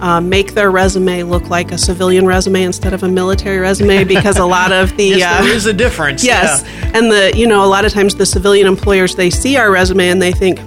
[0.02, 4.38] uh, make their resume look like a civilian resume instead of a military resume because
[4.38, 6.24] a lot of the yes, uh, there is a difference.
[6.34, 6.92] Yes, yeah.
[6.94, 10.10] and the you know a lot of times the civilian employers they see our resume
[10.10, 10.60] and they think,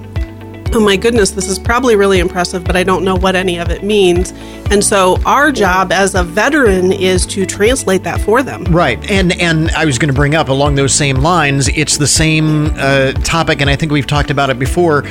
[0.74, 3.70] oh my goodness, this is probably really impressive, but I don't know what any of
[3.70, 4.33] it means.
[4.70, 8.64] And so our job as a veteran is to translate that for them.
[8.64, 8.98] Right.
[9.11, 12.74] And and I was going to bring up along those same lines, it's the same
[12.76, 15.05] uh, topic, and I think we've talked about it before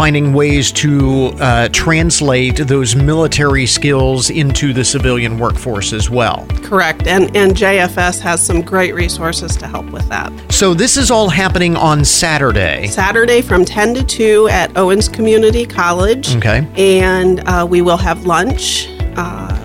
[0.00, 6.46] finding ways to uh, translate those military skills into the civilian workforce as well.
[6.62, 7.06] Correct.
[7.06, 10.32] And, and JFS has some great resources to help with that.
[10.50, 12.86] So this is all happening on Saturday.
[12.86, 16.34] Saturday from 10 to 2 at Owens Community College.
[16.36, 16.66] Okay.
[16.78, 18.88] And uh, we will have lunch.
[19.16, 19.60] Uh,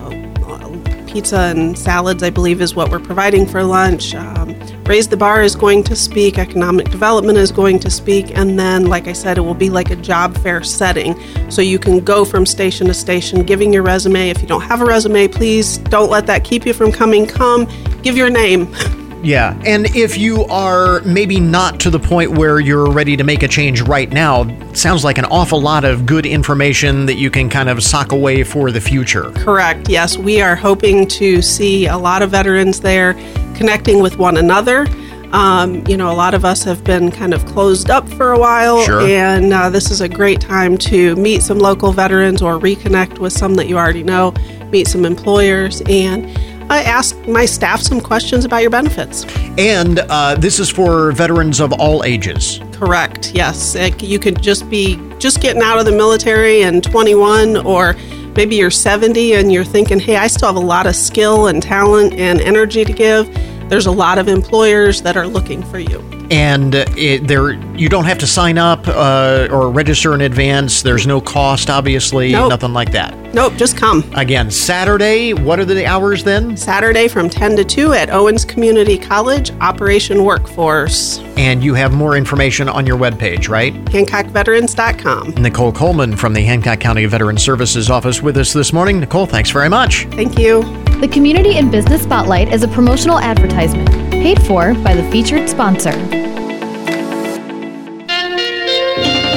[1.06, 4.14] pizza and salads, I believe, is what we're providing for lunch.
[4.14, 4.45] Um,
[4.86, 8.86] Raise the Bar is going to speak, Economic Development is going to speak, and then,
[8.86, 11.16] like I said, it will be like a job fair setting.
[11.50, 14.30] So you can go from station to station giving your resume.
[14.30, 17.26] If you don't have a resume, please don't let that keep you from coming.
[17.26, 17.66] Come,
[18.02, 18.72] give your name.
[19.22, 19.60] Yeah.
[19.66, 23.48] And if you are maybe not to the point where you're ready to make a
[23.48, 27.68] change right now, sounds like an awful lot of good information that you can kind
[27.68, 29.32] of sock away for the future.
[29.32, 29.88] Correct.
[29.88, 30.16] Yes.
[30.16, 33.14] We are hoping to see a lot of veterans there
[33.56, 34.86] connecting with one another.
[35.32, 38.38] Um, you know, a lot of us have been kind of closed up for a
[38.38, 39.00] while, sure.
[39.00, 43.32] and uh, this is a great time to meet some local veterans or reconnect with
[43.32, 44.32] some that you already know,
[44.70, 46.26] meet some employers, and
[46.70, 49.24] I ask my staff some questions about your benefits.
[49.56, 52.60] And uh, this is for veterans of all ages.
[52.72, 53.32] Correct.
[53.34, 57.94] Yes, it, you could just be just getting out of the military and 21, or
[58.36, 61.62] maybe you're 70 and you're thinking, "Hey, I still have a lot of skill and
[61.62, 63.28] talent and energy to give."
[63.68, 68.04] There's a lot of employers that are looking for you and it, there you don't
[68.04, 70.82] have to sign up uh, or register in advance.
[70.82, 72.50] There's no cost, obviously, nope.
[72.50, 73.14] nothing like that.
[73.34, 74.02] Nope, just come.
[74.14, 75.34] Again, Saturday.
[75.34, 76.56] What are the hours then?
[76.56, 81.18] Saturday from 10 to 2 at Owens Community College, Operation Workforce.
[81.36, 83.74] And you have more information on your webpage, right?
[83.86, 85.42] HancockVeterans.com.
[85.42, 89.00] Nicole Coleman from the Hancock County Veteran Services Office with us this morning.
[89.00, 90.06] Nicole, thanks very much.
[90.12, 90.62] Thank you.
[91.00, 95.92] The Community and Business Spotlight is a promotional advertisement paid for by the featured sponsor.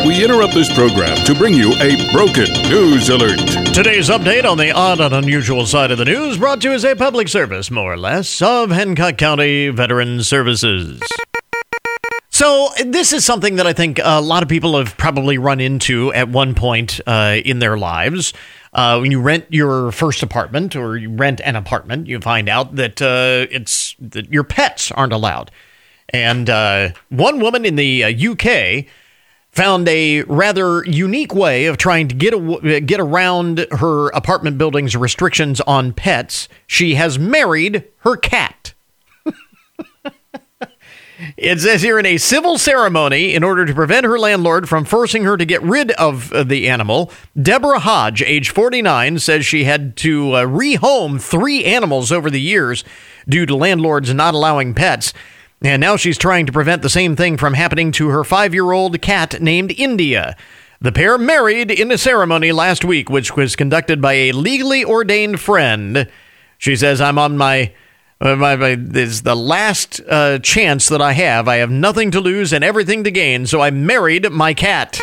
[0.04, 3.38] We interrupt this program to bring you a broken news alert.
[3.72, 6.84] Today's update on the odd and unusual side of the news brought to you as
[6.84, 11.00] a public service, more or less, of Hancock County Veteran Services.
[12.30, 16.12] So, this is something that I think a lot of people have probably run into
[16.14, 18.34] at one point uh, in their lives.
[18.74, 22.76] Uh, when you rent your first apartment or you rent an apartment, you find out
[22.76, 23.89] that uh, it's
[24.30, 25.52] your pets aren't allowed.
[26.10, 28.86] And uh, one woman in the UK
[29.52, 34.96] found a rather unique way of trying to get a, get around her apartment building's
[34.96, 36.48] restrictions on pets.
[36.68, 38.74] She has married her cat.
[41.36, 45.26] It says here in a civil ceremony, in order to prevent her landlord from forcing
[45.26, 49.98] her to get rid of uh, the animal, Deborah Hodge, age 49, says she had
[49.98, 52.86] to uh, rehome three animals over the years
[53.30, 55.14] due to landlords not allowing pets.
[55.62, 58.72] And now she's trying to prevent the same thing from happening to her five year
[58.72, 60.36] old cat named India.
[60.82, 65.42] The pair married in a ceremony last week, which was conducted by a legally ordained
[65.42, 66.10] friend.
[66.58, 67.74] She says, I'm on my
[68.22, 71.48] uh, my, is the last uh, chance that I have.
[71.48, 75.00] I have nothing to lose and everything to gain, so I married my cat.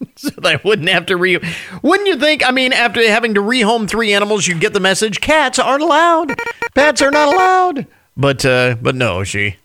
[0.16, 1.38] so they wouldn't have to re.
[1.82, 2.46] Wouldn't you think?
[2.46, 6.38] I mean, after having to rehome three animals, you get the message: cats aren't allowed.
[6.74, 7.86] Pets are not allowed.
[8.16, 9.56] But uh, but no, she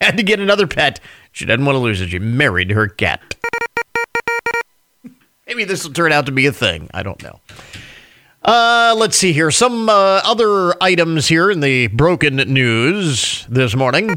[0.00, 1.00] had to get another pet.
[1.32, 2.10] She doesn't want to lose it.
[2.10, 3.34] She married her cat.
[5.46, 6.90] Maybe this will turn out to be a thing.
[6.92, 7.40] I don't know.
[8.44, 9.50] Uh, let's see here.
[9.50, 14.16] Some uh, other items here in the broken news this morning.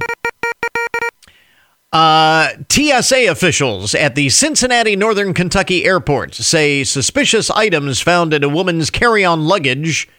[1.96, 8.50] Uh, TSA officials at the Cincinnati Northern Kentucky airport say suspicious items found in a
[8.50, 10.10] woman's carry on luggage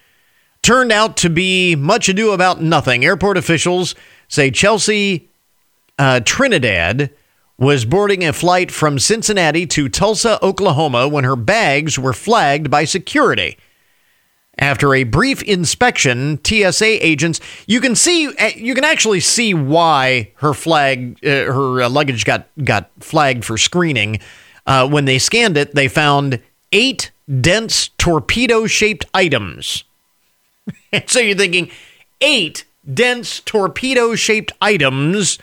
[0.63, 3.05] turned out to be much ado about nothing.
[3.05, 3.95] Airport officials
[4.27, 5.29] say Chelsea
[5.99, 7.11] uh, Trinidad
[7.59, 12.87] was boarding a flight from Cincinnati to Tulsa, Oklahoma, when her bags were flagged by
[12.87, 13.59] security.
[14.59, 20.33] After a brief inspection, TSA agents you can see uh, you can actually see why
[20.37, 24.21] her flag uh, her uh, luggage got got flagged for screening.
[24.67, 26.41] Uh, when they scanned it, they found
[26.73, 29.85] eight dense torpedo-shaped items.
[31.07, 31.71] so you're thinking
[32.21, 35.39] eight dense torpedo-shaped items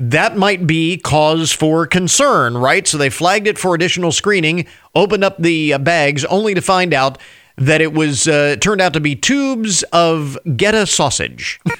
[0.00, 2.88] that might be cause for concern, right?
[2.88, 6.94] So they flagged it for additional screening, opened up the uh, bags only to find
[6.94, 7.18] out
[7.60, 11.60] that it was uh, turned out to be tubes of Goetta sausage.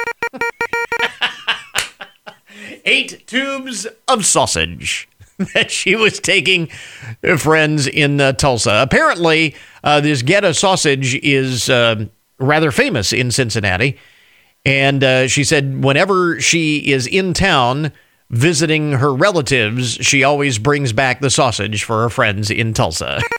[2.84, 5.08] Eight tubes of sausage
[5.54, 6.68] that she was taking
[7.38, 8.80] friends in uh, Tulsa.
[8.82, 12.04] Apparently, uh, this Goetta sausage is uh,
[12.38, 13.98] rather famous in Cincinnati.
[14.66, 17.92] And uh, she said whenever she is in town
[18.28, 23.22] visiting her relatives, she always brings back the sausage for her friends in Tulsa.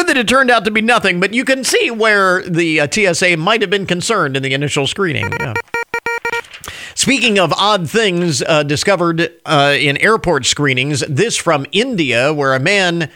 [0.00, 2.88] Good that it turned out to be nothing, but you can see where the uh,
[2.90, 5.30] TSA might have been concerned in the initial screening.
[5.38, 5.52] Yeah.
[6.94, 12.58] Speaking of odd things uh, discovered uh, in airport screenings, this from India, where a
[12.58, 13.10] man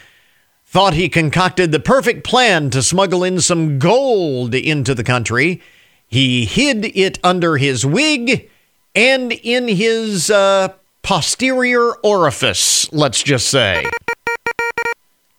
[0.67, 5.63] thought he concocted the perfect plan to smuggle in some gold into the country.
[6.07, 8.51] He hid it under his wig
[8.95, 10.69] and in his uh,
[11.01, 13.87] posterior orifice, let's just say.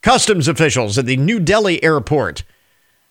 [0.05, 2.43] Customs officials at the New Delhi airport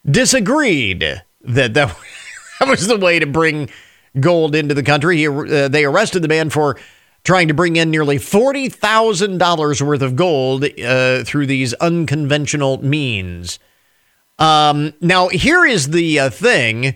[0.09, 1.01] disagreed
[1.41, 1.97] that that,
[2.61, 3.69] that was the way to bring
[4.21, 5.17] gold into the country.
[5.17, 6.79] He, uh, they arrested the man for
[7.25, 13.59] trying to bring in nearly $40,000 worth of gold uh, through these unconventional means.
[14.39, 16.95] Um, now, here is the uh, thing.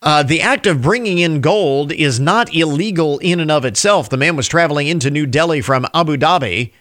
[0.00, 4.08] Uh, the act of bringing in gold is not illegal in and of itself.
[4.08, 6.72] The man was traveling into New Delhi from Abu Dhabi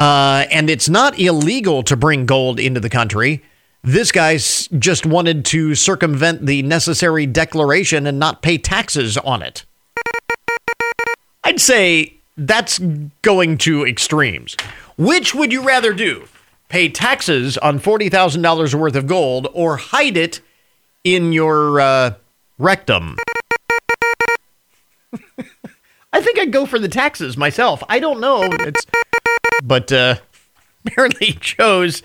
[0.00, 3.42] uh, and it's not illegal to bring gold into the country.
[3.82, 9.64] This guy just wanted to circumvent the necessary declaration and not pay taxes on it.
[11.44, 12.78] I'd say that's
[13.22, 14.56] going to extremes.
[14.96, 16.26] Which would you rather do?
[16.68, 20.40] Pay taxes on $40,000 worth of gold or hide it
[21.04, 22.14] in your uh,
[22.58, 23.16] rectum?
[26.12, 27.82] I think I'd go for the taxes myself.
[27.88, 28.42] I don't know.
[28.42, 28.84] It's
[29.62, 30.16] but uh,
[30.86, 32.02] apparently he chose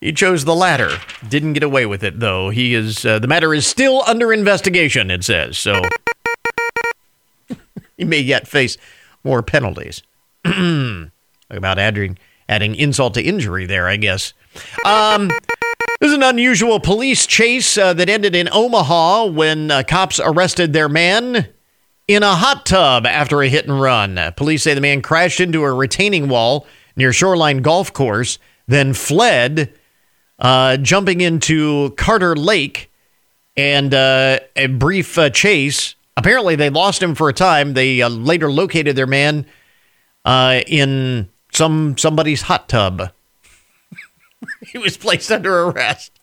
[0.00, 0.90] he chose the latter.
[1.28, 2.50] Didn't get away with it though.
[2.50, 5.10] He is uh, the matter is still under investigation.
[5.10, 5.82] It says so.
[7.96, 8.76] he may yet face
[9.24, 10.02] more penalties.
[10.44, 12.18] about adding
[12.48, 14.32] adding insult to injury there, I guess.
[14.84, 15.30] Um,
[16.00, 20.88] there's an unusual police chase uh, that ended in Omaha when uh, cops arrested their
[20.88, 21.46] man
[22.08, 24.18] in a hot tub after a hit and run.
[24.18, 28.92] Uh, police say the man crashed into a retaining wall near Shoreline Golf Course, then
[28.94, 29.72] fled,
[30.38, 32.90] uh, jumping into Carter Lake.
[33.54, 35.94] And uh, a brief uh, chase.
[36.16, 37.74] Apparently, they lost him for a time.
[37.74, 39.44] They later located their man
[40.24, 43.12] in some somebody's hot tub.
[44.72, 46.18] he was placed under arrest.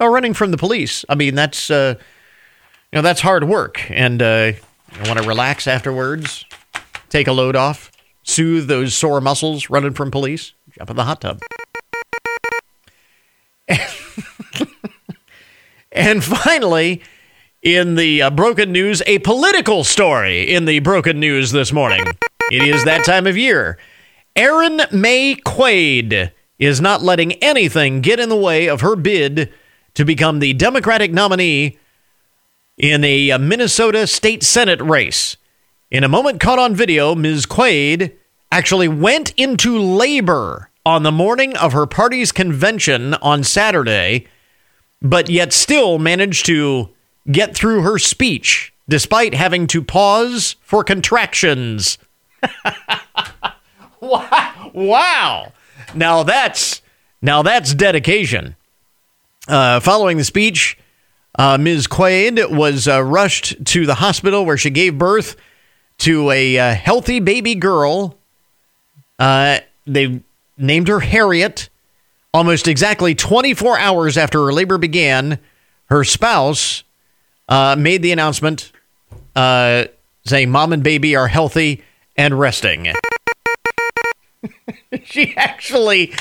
[0.00, 1.04] Oh, running from the police.
[1.10, 1.96] I mean, that's uh,
[2.92, 4.52] you know that's hard work, and uh,
[4.92, 6.44] you want to relax afterwards,
[7.08, 7.92] take a load off,
[8.24, 10.54] soothe those sore muscles running from police.
[10.76, 11.40] Jump in the hot tub.
[15.92, 17.02] and finally,
[17.62, 22.04] in the uh, broken news, a political story in the broken news this morning.
[22.50, 23.78] it is that time of year.
[24.34, 29.52] Erin Maye Quade is not letting anything get in the way of her bid
[29.94, 31.78] to become the Democratic nominee
[32.80, 35.36] in a Minnesota state Senate race.
[35.90, 37.44] In a moment caught on video, Ms.
[37.44, 38.16] Quade
[38.50, 44.26] actually went into labor on the morning of her party's convention on Saturday,
[45.02, 46.88] but yet still managed to
[47.30, 51.98] get through her speech despite having to pause for contractions.
[54.00, 55.52] wow.
[55.94, 56.80] Now that's
[57.20, 58.56] now that's dedication.
[59.46, 60.78] Uh, following the speech,
[61.40, 61.86] uh, Ms.
[61.86, 65.36] Quade was uh, rushed to the hospital where she gave birth
[65.96, 68.18] to a uh, healthy baby girl.
[69.18, 70.20] Uh, they
[70.58, 71.70] named her Harriet.
[72.34, 75.38] Almost exactly 24 hours after her labor began,
[75.86, 76.82] her spouse
[77.48, 78.70] uh, made the announcement
[79.34, 81.82] saying, Mom and baby are healthy
[82.18, 82.92] and resting.
[85.04, 86.12] she actually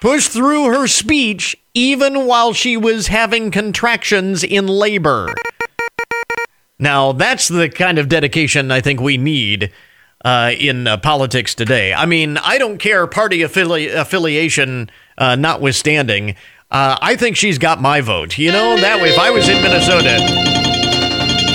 [0.00, 5.32] pushed through her speech even while she was having contractions in labor.
[6.78, 9.70] Now, that's the kind of dedication I think we need
[10.24, 11.92] uh, in uh, politics today.
[11.92, 16.36] I mean, I don't care party affili- affiliation uh, notwithstanding.
[16.70, 18.38] Uh, I think she's got my vote.
[18.38, 20.16] You know, that way, if I was in Minnesota,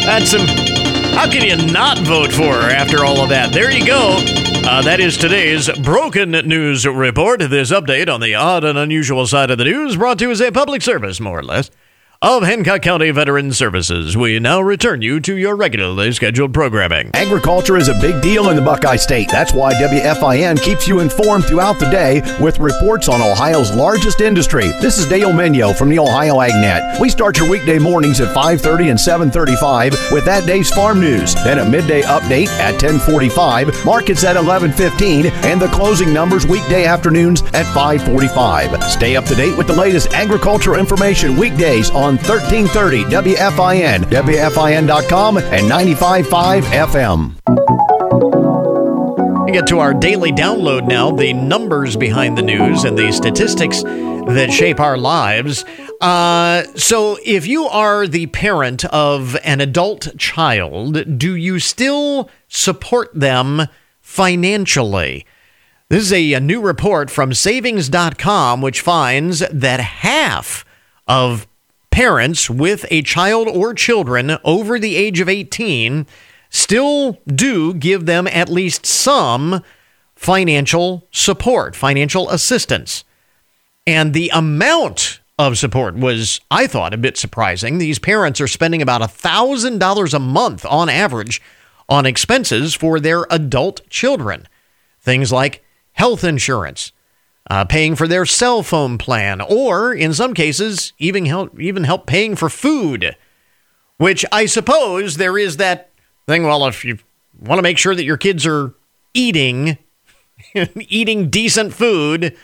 [0.05, 0.45] that's some.
[1.15, 3.53] How can you not vote for her after all of that?
[3.53, 4.54] There you go.
[4.67, 7.39] Uh, that is today's Broken News Report.
[7.39, 10.41] This update on the odd and unusual side of the news brought to you as
[10.41, 11.69] a public service, more or less
[12.25, 14.17] of Hancock County Veteran Services.
[14.17, 17.11] We now return you to your regularly scheduled programming.
[17.13, 19.29] Agriculture is a big deal in the Buckeye State.
[19.29, 24.69] That's why WFIN keeps you informed throughout the day with reports on Ohio's largest industry.
[24.81, 26.99] This is Dale Minyo from the Ohio AgNet.
[26.99, 31.35] We start your weekday mornings at 5:30 and 7:35 with that day's farm news.
[31.35, 37.43] Then a midday update at 10:45, markets at 11:15, and the closing numbers weekday afternoons
[37.53, 38.81] at 5:45.
[38.89, 45.71] Stay up to date with the latest agricultural information weekdays on 1330 WFIN, WFIN.com, and
[45.71, 47.35] 95.5 FM.
[49.45, 53.83] We get to our daily download now the numbers behind the news and the statistics
[53.83, 55.63] that shape our lives.
[56.01, 63.11] Uh, so, if you are the parent of an adult child, do you still support
[63.13, 63.67] them
[64.01, 65.25] financially?
[65.89, 70.65] This is a, a new report from savings.com, which finds that half
[71.07, 71.47] of
[71.95, 76.05] parents with a child or children over the age of 18
[76.49, 79.63] still do give them at least some
[80.13, 83.05] financial support, financial assistance.
[83.87, 87.77] And the amount of support was, I thought, a bit surprising.
[87.77, 91.41] These parents are spending about $1,000 a month on average
[91.87, 94.49] on expenses for their adult children.
[94.99, 96.91] Things like health insurance,
[97.49, 102.07] uh, paying for their cell phone plan, or in some cases, even help, even help
[102.07, 103.15] paying for food.
[103.97, 105.91] Which I suppose there is that
[106.27, 106.43] thing.
[106.43, 106.97] Well, if you
[107.39, 108.73] want to make sure that your kids are
[109.13, 109.77] eating,
[110.75, 112.35] eating decent food,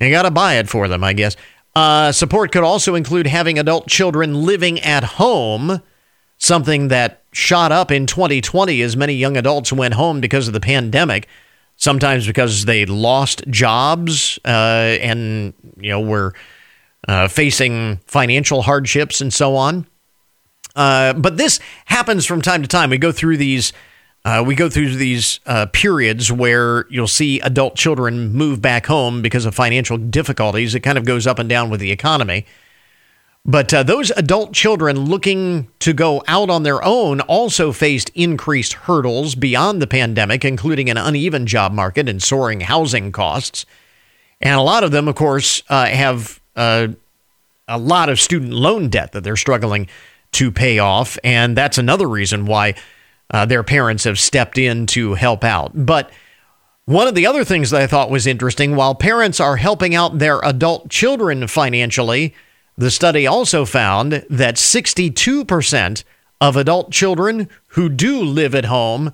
[0.00, 1.36] you got to buy it for them, I guess.
[1.76, 5.80] Uh, support could also include having adult children living at home,
[6.38, 10.60] something that shot up in 2020 as many young adults went home because of the
[10.60, 11.28] pandemic
[11.78, 16.34] sometimes because they lost jobs uh, and you know were
[17.08, 19.86] uh, facing financial hardships and so on.
[20.76, 22.90] Uh, but this happens from time to time.
[22.90, 23.72] We go through these.
[24.24, 29.22] Uh, we go through these uh, periods where you'll see adult children move back home
[29.22, 30.74] because of financial difficulties.
[30.74, 32.44] It kind of goes up and down with the economy.
[33.44, 38.74] But uh, those adult children looking to go out on their own also faced increased
[38.74, 43.64] hurdles beyond the pandemic, including an uneven job market and soaring housing costs.
[44.40, 46.88] And a lot of them, of course, uh, have uh,
[47.66, 49.88] a lot of student loan debt that they're struggling
[50.32, 51.18] to pay off.
[51.24, 52.74] And that's another reason why
[53.30, 55.72] uh, their parents have stepped in to help out.
[55.74, 56.10] But
[56.84, 60.18] one of the other things that I thought was interesting while parents are helping out
[60.18, 62.34] their adult children financially,
[62.78, 66.04] the study also found that 62%
[66.40, 69.12] of adult children who do live at home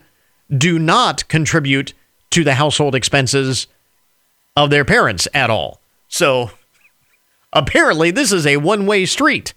[0.54, 1.94] do not contribute
[2.28, 3.66] to the household expenses
[4.54, 5.80] of their parents at all.
[6.08, 6.50] So
[7.54, 9.54] apparently, this is a one way street.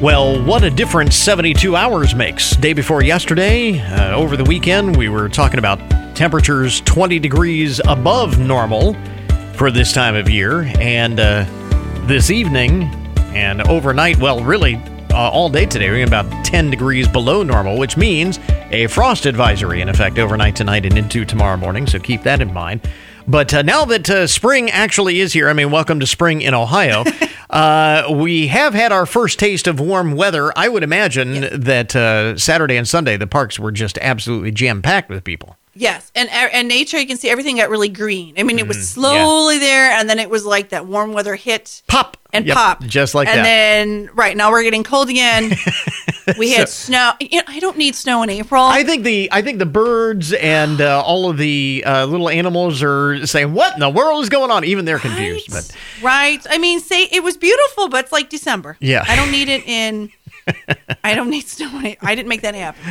[0.00, 2.56] Well, what a difference 72 hours makes.
[2.56, 5.78] Day before yesterday, uh, over the weekend, we were talking about
[6.16, 8.96] temperatures 20 degrees above normal
[9.56, 10.62] for this time of year.
[10.78, 11.44] And uh,
[12.06, 12.84] this evening
[13.34, 14.76] and overnight, well, really
[15.10, 18.40] uh, all day today, we're about 10 degrees below normal, which means
[18.70, 21.86] a frost advisory in effect overnight tonight and into tomorrow morning.
[21.86, 22.80] So keep that in mind.
[23.26, 26.52] But uh, now that uh, spring actually is here, I mean, welcome to spring in
[26.52, 27.04] Ohio.
[27.50, 30.52] uh, we have had our first taste of warm weather.
[30.58, 35.08] I would imagine that uh, Saturday and Sunday, the parks were just absolutely jam packed
[35.08, 35.56] with people.
[35.76, 38.34] Yes, and and nature, you can see everything got really green.
[38.38, 41.34] I mean, it was Mhm, slowly there, and then it was like that warm weather
[41.34, 43.46] hit, pop, and Yep, pop, just like and that.
[43.46, 45.50] And then right now we're getting cold again.
[46.38, 47.12] we had So- snow.
[47.20, 48.62] You know, I don't need snow in April.
[48.62, 52.80] I think the I think the birds and uh, all of the uh, little animals
[52.82, 55.50] are saying, "What in the world is going on?" Even they're confused.
[55.50, 55.70] But
[56.02, 56.44] right?
[56.48, 58.76] I mean, say it was beautiful, but it's like December.
[58.80, 59.04] Yeah.
[59.08, 60.10] I don't need it in.
[61.04, 61.70] I don't need snow.
[61.80, 62.82] in I didn't make that happen.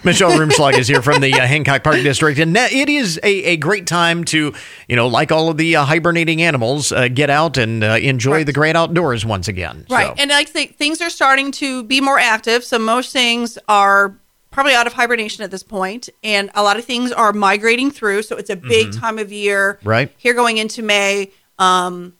[0.04, 3.56] Michelle Rumschlag is here from the uh, Hancock Park District, and it is a, a
[3.56, 4.52] great time to,
[4.88, 8.44] you know, like all of the uh, hibernating animals, uh, get out and uh, enjoy
[8.44, 9.86] the great outdoors once again.
[9.90, 10.08] Right.
[10.08, 12.64] So, And like I things are starting to be more active.
[12.64, 14.18] So most things are
[14.50, 18.22] probably out of hibernation at this point, and a lot of things are migrating through.
[18.22, 19.00] So it's a big Mhm.
[19.00, 19.78] time of year.
[19.84, 20.12] Right.
[20.16, 21.30] Here going into May.
[21.58, 22.14] Um,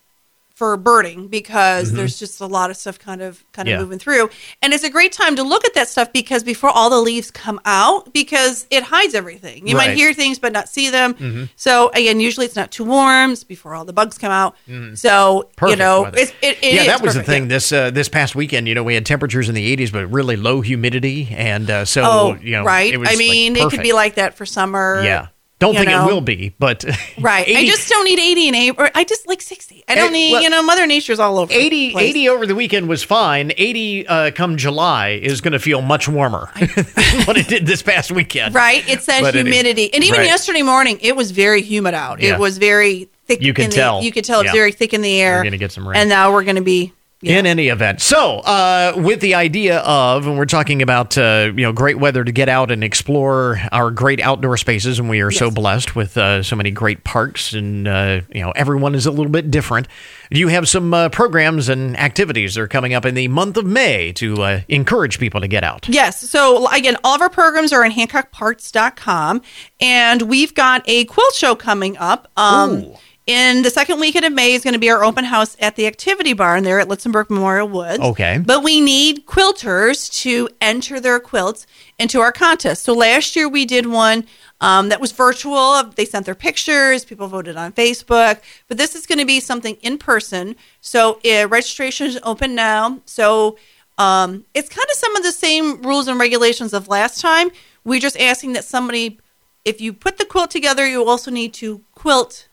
[0.55, 1.97] for birding because Mhm.
[1.97, 3.79] there's just a lot of stuff kind of kind of Yeah.
[3.81, 4.31] moving through
[4.63, 7.33] and it's a great time to look at that stuff because before all the leaves
[7.33, 11.49] come out because it hides everything you might hear things but not see them Mhm.
[11.57, 14.97] so again usually it's not too warm it's before all the bugs come out Mhm.
[14.97, 17.49] so you know it, it yeah, that was perfect, the thing.
[17.49, 20.37] This uh, this past weekend, you know, we had temperatures in the 80s, but really
[20.37, 22.93] low humidity, and uh, so oh, you know, right.
[22.93, 25.03] It was I like, mean, it could be like that for summer.
[25.05, 25.27] yeah.
[25.73, 26.05] Don't think know.
[26.09, 26.85] it will be, but
[27.19, 27.47] Right.
[27.49, 28.75] I just don't need 80 and 8.
[28.79, 29.85] Or I just like 60.
[29.89, 31.53] I don't Eh, need, well, you know, Mother Nature's all over.
[31.53, 32.11] the 80, place.
[32.11, 33.53] 80 over the weekend was fine.
[33.57, 37.83] 80 uh, come July is going to feel much warmer than what it did this
[37.83, 38.55] past weekend.
[38.55, 38.89] Right.
[38.89, 39.93] It's that But it- humidity.
[39.95, 40.27] and even right.
[40.27, 42.21] yesterday morning, it was very humid out.
[42.21, 42.35] Yeah.
[42.35, 43.41] It was very thick.
[43.43, 44.03] You could in the- tell.
[44.03, 44.53] you could tell it Yeah.
[44.53, 45.37] very thick in the air.
[45.39, 45.99] We're gonna get some rain.
[46.01, 46.93] And now we're going to be.
[47.27, 51.63] In any event, so uh, with the idea of, and we're talking about, uh, you
[51.63, 55.31] know, great weather to get out and explore our great outdoor spaces, and we are
[55.31, 59.11] so blessed with uh, so many great parks, and uh, you know, everyone is a
[59.11, 59.89] little bit different.
[60.31, 63.57] Do you have some uh, programs and activities that are coming up in the month
[63.57, 65.89] of May to uh, encourage people to get out.
[65.89, 66.21] Yes.
[66.29, 69.43] So again, all of our programs are on hancockparks.com
[69.81, 72.31] and we've got a quilt show coming up.
[72.37, 72.95] Um
[73.27, 75.87] in the second weekend of May is going to be our open house at the
[75.87, 78.01] activity barn there at Litzenberg Memorial Woods.
[78.01, 78.39] Okay.
[78.45, 81.67] But we need quilters to enter their quilts
[81.99, 82.83] into our contest.
[82.83, 84.27] So last year we did one
[84.61, 85.83] um, that was virtual.
[85.85, 87.05] They sent their pictures.
[87.05, 88.41] People voted on Facebook.
[88.69, 90.57] But this is going to be something in person.
[90.83, 93.01] So uh, registration is open now.
[93.07, 93.57] So
[93.97, 97.51] um, it's kind of some of the same rules and regulations of last time.
[97.85, 99.19] We're just asking that somebody,
[99.65, 102.49] if you put the quilt together, you also need to quilt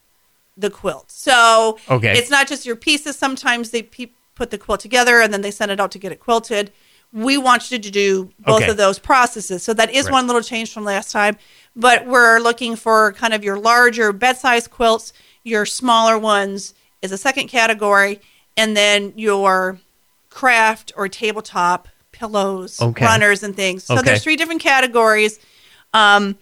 [0.57, 1.11] the quilt.
[1.11, 2.17] So Okay.
[2.17, 3.15] it's not just your pieces.
[3.17, 6.11] Sometimes they pe- put the quilt together and then they send it out to get
[6.11, 6.71] it quilted.
[7.13, 8.71] We want you to do both Okay.
[8.71, 9.63] of those processes.
[9.63, 10.13] So that is Right.
[10.13, 11.37] one little change from last time.
[11.75, 17.11] But we're looking for kind of your larger bed size quilts, your smaller ones is
[17.11, 18.19] a second category,
[18.57, 19.79] and then your
[20.29, 23.05] craft or tabletop pillows, Okay.
[23.05, 23.83] runners, and things.
[23.83, 25.39] So there's three different categories.
[25.93, 26.37] Um,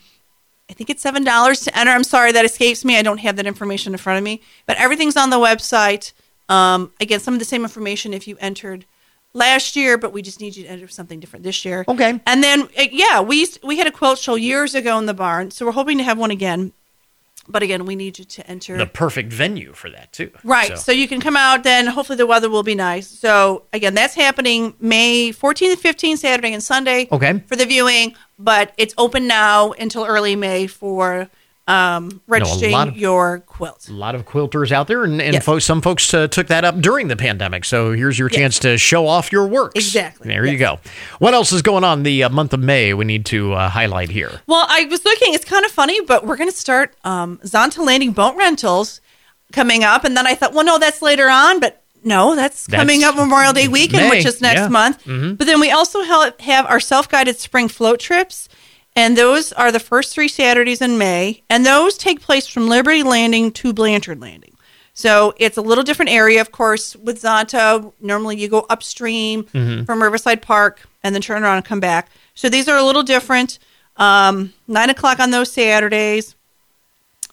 [0.70, 1.91] I think it's seven dollars to enter.
[1.91, 2.97] I'm sorry that escapes me.
[2.97, 6.13] I don't have that information in front of me, but everything's on the website.
[6.47, 8.86] Um, again, some of the same information if you entered
[9.34, 11.86] last year, but we just need you to enter something different this year.
[11.88, 12.20] Okay.
[12.26, 15.13] And then, uh, yeah, we used- we had a quilt show years ago in the
[15.13, 16.72] barn, so we're hoping to have one again.
[17.49, 18.77] But again, we need you to enter.
[18.77, 20.31] The perfect venue for that too.
[20.43, 20.77] Right.
[20.77, 20.91] So.
[20.91, 21.87] you can come out then.
[21.87, 23.07] Hopefully the weather will be nice.
[23.07, 27.07] So again, that's happening May 14th and 15th, Saturday and Sunday.
[27.11, 27.43] Okay.
[27.47, 31.29] For the viewing, but it's open now until early May for
[31.70, 33.88] um, registering lot of- your quilt.
[33.89, 35.45] A lot of quilters out there, and, and Yes.
[35.45, 37.63] folks, some folks uh, took that up during the pandemic.
[37.65, 39.76] So here's your chance to show off your works.
[39.76, 40.28] Exactly.
[40.28, 40.80] There you go.
[41.20, 42.93] What else is going on the uh, month of May?
[42.93, 44.41] We need to uh, highlight here.
[44.47, 45.34] Well, I was looking.
[45.34, 48.99] It's kind of funny, but we're going to start um, Zonta Landing boat rentals
[49.53, 52.80] coming up, and then I thought, well, no, that's later on, but no, that's, That's
[52.82, 54.67] coming up Memorial Day weekend, May, which is next yeah.
[54.70, 55.03] month.
[55.03, 55.38] Mhm.
[55.38, 58.47] But then we also have our self-guided spring float trips,
[58.99, 63.01] and those are the first three Saturdays in May, and those take place from Liberty
[63.01, 64.55] Landing to Blanchard Landing.
[64.93, 66.97] So it's a little different area, of course.
[66.97, 69.85] With Zonta, normally you go upstream Mhm.
[69.85, 72.09] from Riverside Park and then turn around and come back.
[72.35, 73.57] So these are a little different.
[73.95, 76.35] Um, nine o'clock on those Saturdays.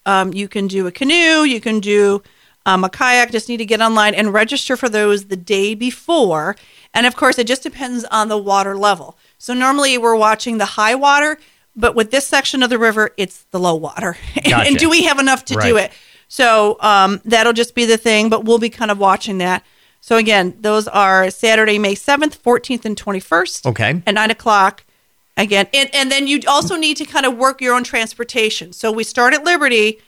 [0.04, 2.22] Um, you can do a canoe, you can do
[2.64, 3.30] um, a kayak.
[3.32, 6.54] Just need to get online and register for those the day before.
[6.94, 9.16] And of course, it just depends on the water level.
[9.38, 11.38] So normally we're watching the high water,
[11.76, 14.16] but with this section of the river, it's the low water.
[14.34, 14.66] Gotcha.
[14.68, 15.92] and do we have enough to do it?
[16.28, 19.62] So um, that'll just be the thing, but we'll be kind of watching that.
[20.00, 24.02] So again, those are Saturday, May 7th, 14th, and 21st Okay.
[24.06, 24.84] at nine o'clock
[25.38, 28.90] again and, and then you also need to kind of work your own transportation so
[28.90, 29.98] we start at liberty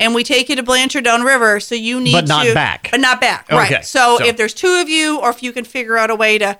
[0.00, 2.88] and we take you to blanchard downriver so you need But not to back.
[2.90, 5.52] but not back Okay, right so, so- if there's two of you or if you
[5.52, 6.58] can figure out a way to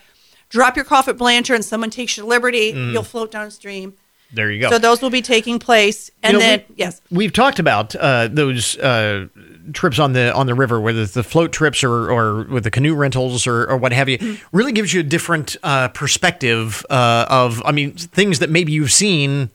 [0.50, 2.92] drop your cough at blanchard and someone takes you to liberty Mm.
[2.92, 3.94] you'll float downstream
[4.34, 4.70] There you go.
[4.70, 7.94] so those will be taking place and You know, then we- yes We've talked about
[7.96, 9.26] uh, those uh,
[9.72, 12.70] trips on the on the river, whether it's the float trips or, or with the
[12.70, 14.18] canoe rentals or, or what have you.
[14.18, 14.56] Mm-hmm.
[14.56, 18.92] Really gives you a different uh, perspective uh, of, I mean, things that maybe you've
[18.92, 19.50] seen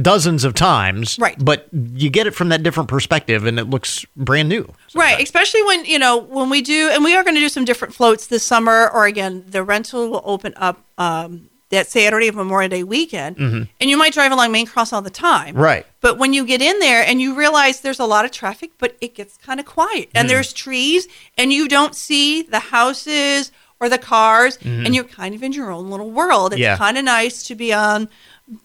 [0.00, 1.36] dozens of times, Right.
[1.42, 4.72] But you get it from that different perspective, and it looks brand new.
[4.94, 7.64] Right, especially when you know when we do, and we are going to do some
[7.66, 8.88] different floats this summer.
[8.90, 13.68] Or again, the rental will open up um, that Saturday of Memorial Day weekend, Mhm.
[13.80, 15.56] and you might drive along Main Cross all the time.
[15.56, 15.84] Right.
[16.02, 18.94] But when you get in there and you realize there's a lot of traffic, but
[19.00, 20.30] it gets kind of quiet, and Mhm.
[20.32, 23.50] there's trees, and you don't see the houses
[23.80, 24.84] or the cars, Mhm.
[24.86, 26.52] and you're kind of in your own little world.
[26.52, 26.76] It's Yeah.
[26.76, 28.08] kind of nice to be on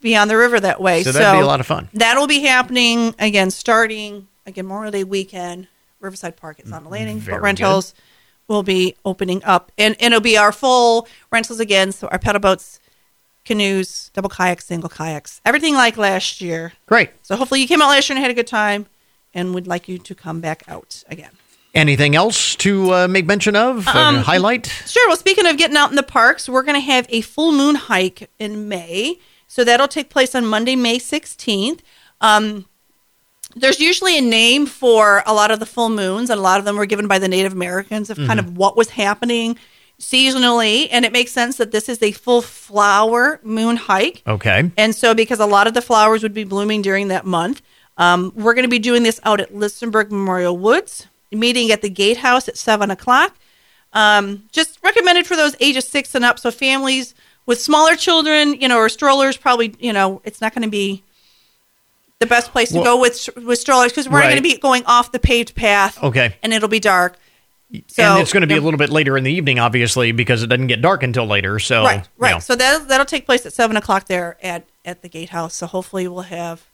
[0.01, 1.01] be on the river that way.
[1.03, 1.87] So that'd be a lot of fun.
[1.93, 5.67] That'll be happening again, starting again Memorial Day weekend.
[6.01, 7.93] Riverside Park is on the landing, Very but rentals
[8.49, 11.91] will be opening up, and, and it'll be our full rentals again.
[11.93, 12.79] So our pedal boats,
[13.47, 16.73] canoes, double kayaks, single kayaks, everything like last year.
[16.85, 17.09] Great.
[17.23, 18.85] So hopefully you came out last year and had a good time,
[19.33, 21.31] and would like you to come back out again.
[21.73, 23.87] Anything else to uh, make mention of?
[23.87, 24.65] Um, highlight?
[24.87, 25.07] Sure.
[25.07, 27.75] Well, speaking of getting out in the parks, we're going to have a full moon
[27.75, 29.19] hike in May.
[29.47, 31.79] So that'll take place on Monday, May 16th.
[32.19, 32.65] Um,
[33.55, 36.65] there's usually a name for a lot of the full moons, and a lot of
[36.65, 38.43] them were given by the Native Americans of kind Mhm.
[38.47, 39.57] of what was happening
[39.99, 40.87] seasonally.
[40.91, 44.21] And it makes sense that this is a full flower moon hike.
[44.27, 44.71] Okay.
[44.77, 47.61] And so, because a lot of the flowers would be blooming during that month,
[47.97, 51.89] um, we're going to be doing this out at Litzenberg Memorial Woods, meeting at the
[51.89, 53.35] gatehouse at 7 o'clock.
[53.93, 56.37] Um, just recommended for those ages six and up.
[56.39, 60.63] So, families with smaller children, you know, or strollers, probably, you know, it's not going
[60.63, 61.03] to be
[62.19, 64.23] the best place to Well- go with with strollers because we're Right.
[64.25, 66.01] going to be going off the paved path.
[66.03, 66.35] Okay.
[66.43, 67.17] And it'll be dark.
[67.87, 70.41] So, and it's going to be a little bit later in the evening, obviously, because
[70.41, 71.59] it doesn't get dark until later.
[71.59, 72.31] So, right, you right.
[72.31, 75.53] know, So that that'll take place at seven o'clock there at at the gatehouse.
[75.55, 76.65] So hopefully we'll have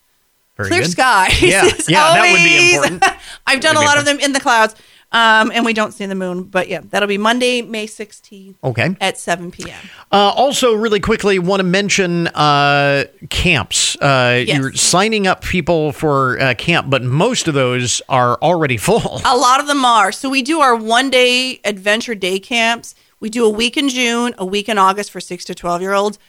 [0.55, 0.91] very clear good.
[0.91, 1.41] skies.
[1.41, 3.03] Yeah, yeah, that would be important.
[3.47, 4.75] I've done a lot of them in the clouds,
[5.13, 6.43] um, and we don't see the moon.
[6.43, 8.95] But yeah, that'll be Monday, May sixteenth Okay.
[8.99, 9.79] at seven p.m.
[10.11, 13.95] Uh, also, really quickly, want to mention uh, camps.
[14.01, 14.57] Uh, Yes.
[14.57, 19.21] You're signing up people for uh, camp, but most of those are already full.
[19.23, 20.11] A lot of them are.
[20.11, 22.95] So we do our one day adventure day camps.
[23.19, 25.93] We do a week in June, a week in August for six to twelve year
[25.93, 26.19] olds.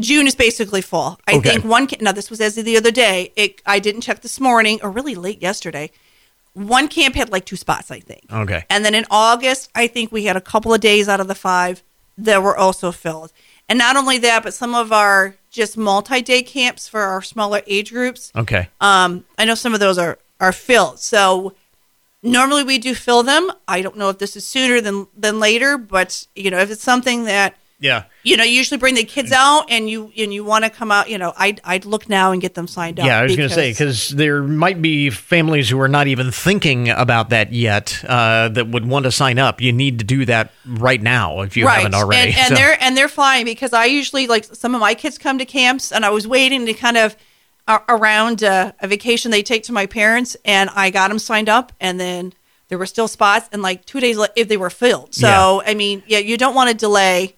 [0.00, 1.20] June is basically full.
[1.28, 1.50] I Okay.
[1.50, 1.86] think one.
[2.00, 3.32] Now this was as of the other day.
[3.36, 5.90] It, I didn't check this morning or really late yesterday.
[6.54, 8.32] One camp had like two spots, I think.
[8.32, 8.64] Okay.
[8.70, 11.34] And then in August, I think we had a couple of days out of the
[11.34, 11.82] five
[12.16, 13.32] that were also filled.
[13.68, 17.62] And not only that, but some of our just multi day camps for our smaller
[17.66, 18.32] age groups.
[18.36, 18.68] Okay.
[18.80, 20.98] Um, I know some of those are are filled.
[20.98, 21.54] So
[22.22, 23.50] normally we do fill them.
[23.68, 26.82] I don't know if this is sooner than than later, but you know, if it's
[26.82, 28.04] something that Yeah.
[28.22, 30.90] you know, you usually bring the kids out and you and you want to come
[30.90, 33.06] out, you know, I'd I'd look now and get them signed up.
[33.06, 36.30] Yeah, I was going to say because- there might be families who are not even
[36.30, 39.60] thinking about that yet uh, that would want to sign up.
[39.60, 42.30] You need to do that right now if you haven't already.
[42.30, 45.18] And, and So- they're and they're flying because I usually like some of my kids
[45.18, 47.16] come to camps, and I was waiting to kind of
[47.68, 51.48] uh, around uh, a vacation they take to my parents, and I got them signed
[51.48, 52.32] up, and then
[52.68, 55.14] there were still spots, and like two days if they were filled.
[55.14, 57.36] So I mean, yeah, you don't want to delay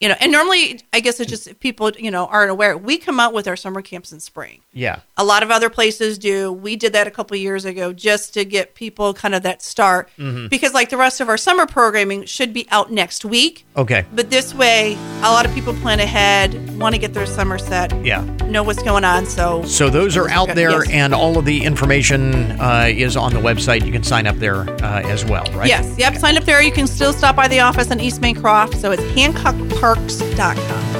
[0.00, 2.96] you know, and normally, I guess it's just if people, you know, aren't aware, we
[2.96, 4.60] come out with our summer camps in spring.
[4.72, 5.00] Yeah.
[5.18, 6.50] A lot of other places do.
[6.52, 10.08] We did that a couple years ago just to get people kind of that start
[10.18, 10.48] Mhm.
[10.48, 13.66] because, like the rest of our summer programming, should be out next week.
[13.76, 14.04] Okay.
[14.14, 17.92] But this way, a lot of people plan ahead, want to get their summer set,
[18.04, 18.24] Yeah.
[18.46, 19.26] know what's going on.
[19.26, 20.90] So, So those are out there, Yes.
[20.90, 23.84] and all of the information uh, is on the website.
[23.84, 25.68] You can sign up there uh, as well, right?
[25.68, 26.16] Yes, yep.
[26.16, 26.62] Sign up there.
[26.62, 28.80] You can still stop by the office on East Main Cross.
[28.80, 29.02] So it's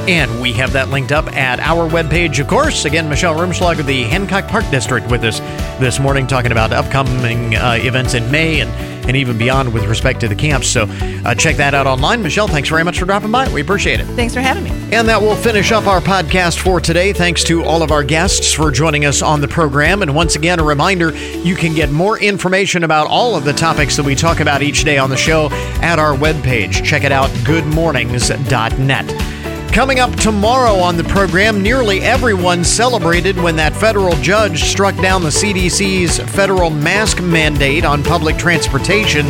[0.08, 2.84] And we have that linked up at our webpage, of course.
[2.84, 5.40] Again, Michelle Rumschlag of the Hancock Park District with us
[5.78, 8.70] this morning, talking about upcoming uh, events in May and,
[9.10, 10.68] and even beyond with respect to the camps.
[10.68, 10.86] So
[11.24, 12.22] uh, check that out online.
[12.22, 13.52] Michelle, thanks very much for dropping by.
[13.52, 14.04] We appreciate it.
[14.04, 14.70] Thanks for having me.
[14.92, 17.12] And that will finish up our podcast for today.
[17.12, 20.02] Thanks to all of our guests for joining us on the program.
[20.02, 23.96] And once again, a reminder you can get more information about all of the topics
[23.96, 25.48] that we talk about each day on the show
[25.82, 26.84] at our webpage.
[26.84, 29.29] Check it out, goodmornings.net.
[29.72, 35.22] Coming up tomorrow on the program, nearly everyone celebrated when that federal judge struck down
[35.22, 39.28] the CDC's federal mask mandate on public transportation.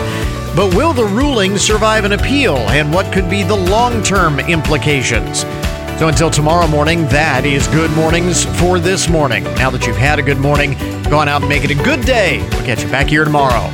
[0.57, 5.41] But will the ruling survive an appeal, and what could be the long term implications?
[5.99, 9.45] So until tomorrow morning, that is Good Mornings for this morning.
[9.45, 10.73] Now that you've had a good morning,
[11.11, 12.39] go on out and make it a good day.
[12.53, 13.69] We'll catch you back here tomorrow.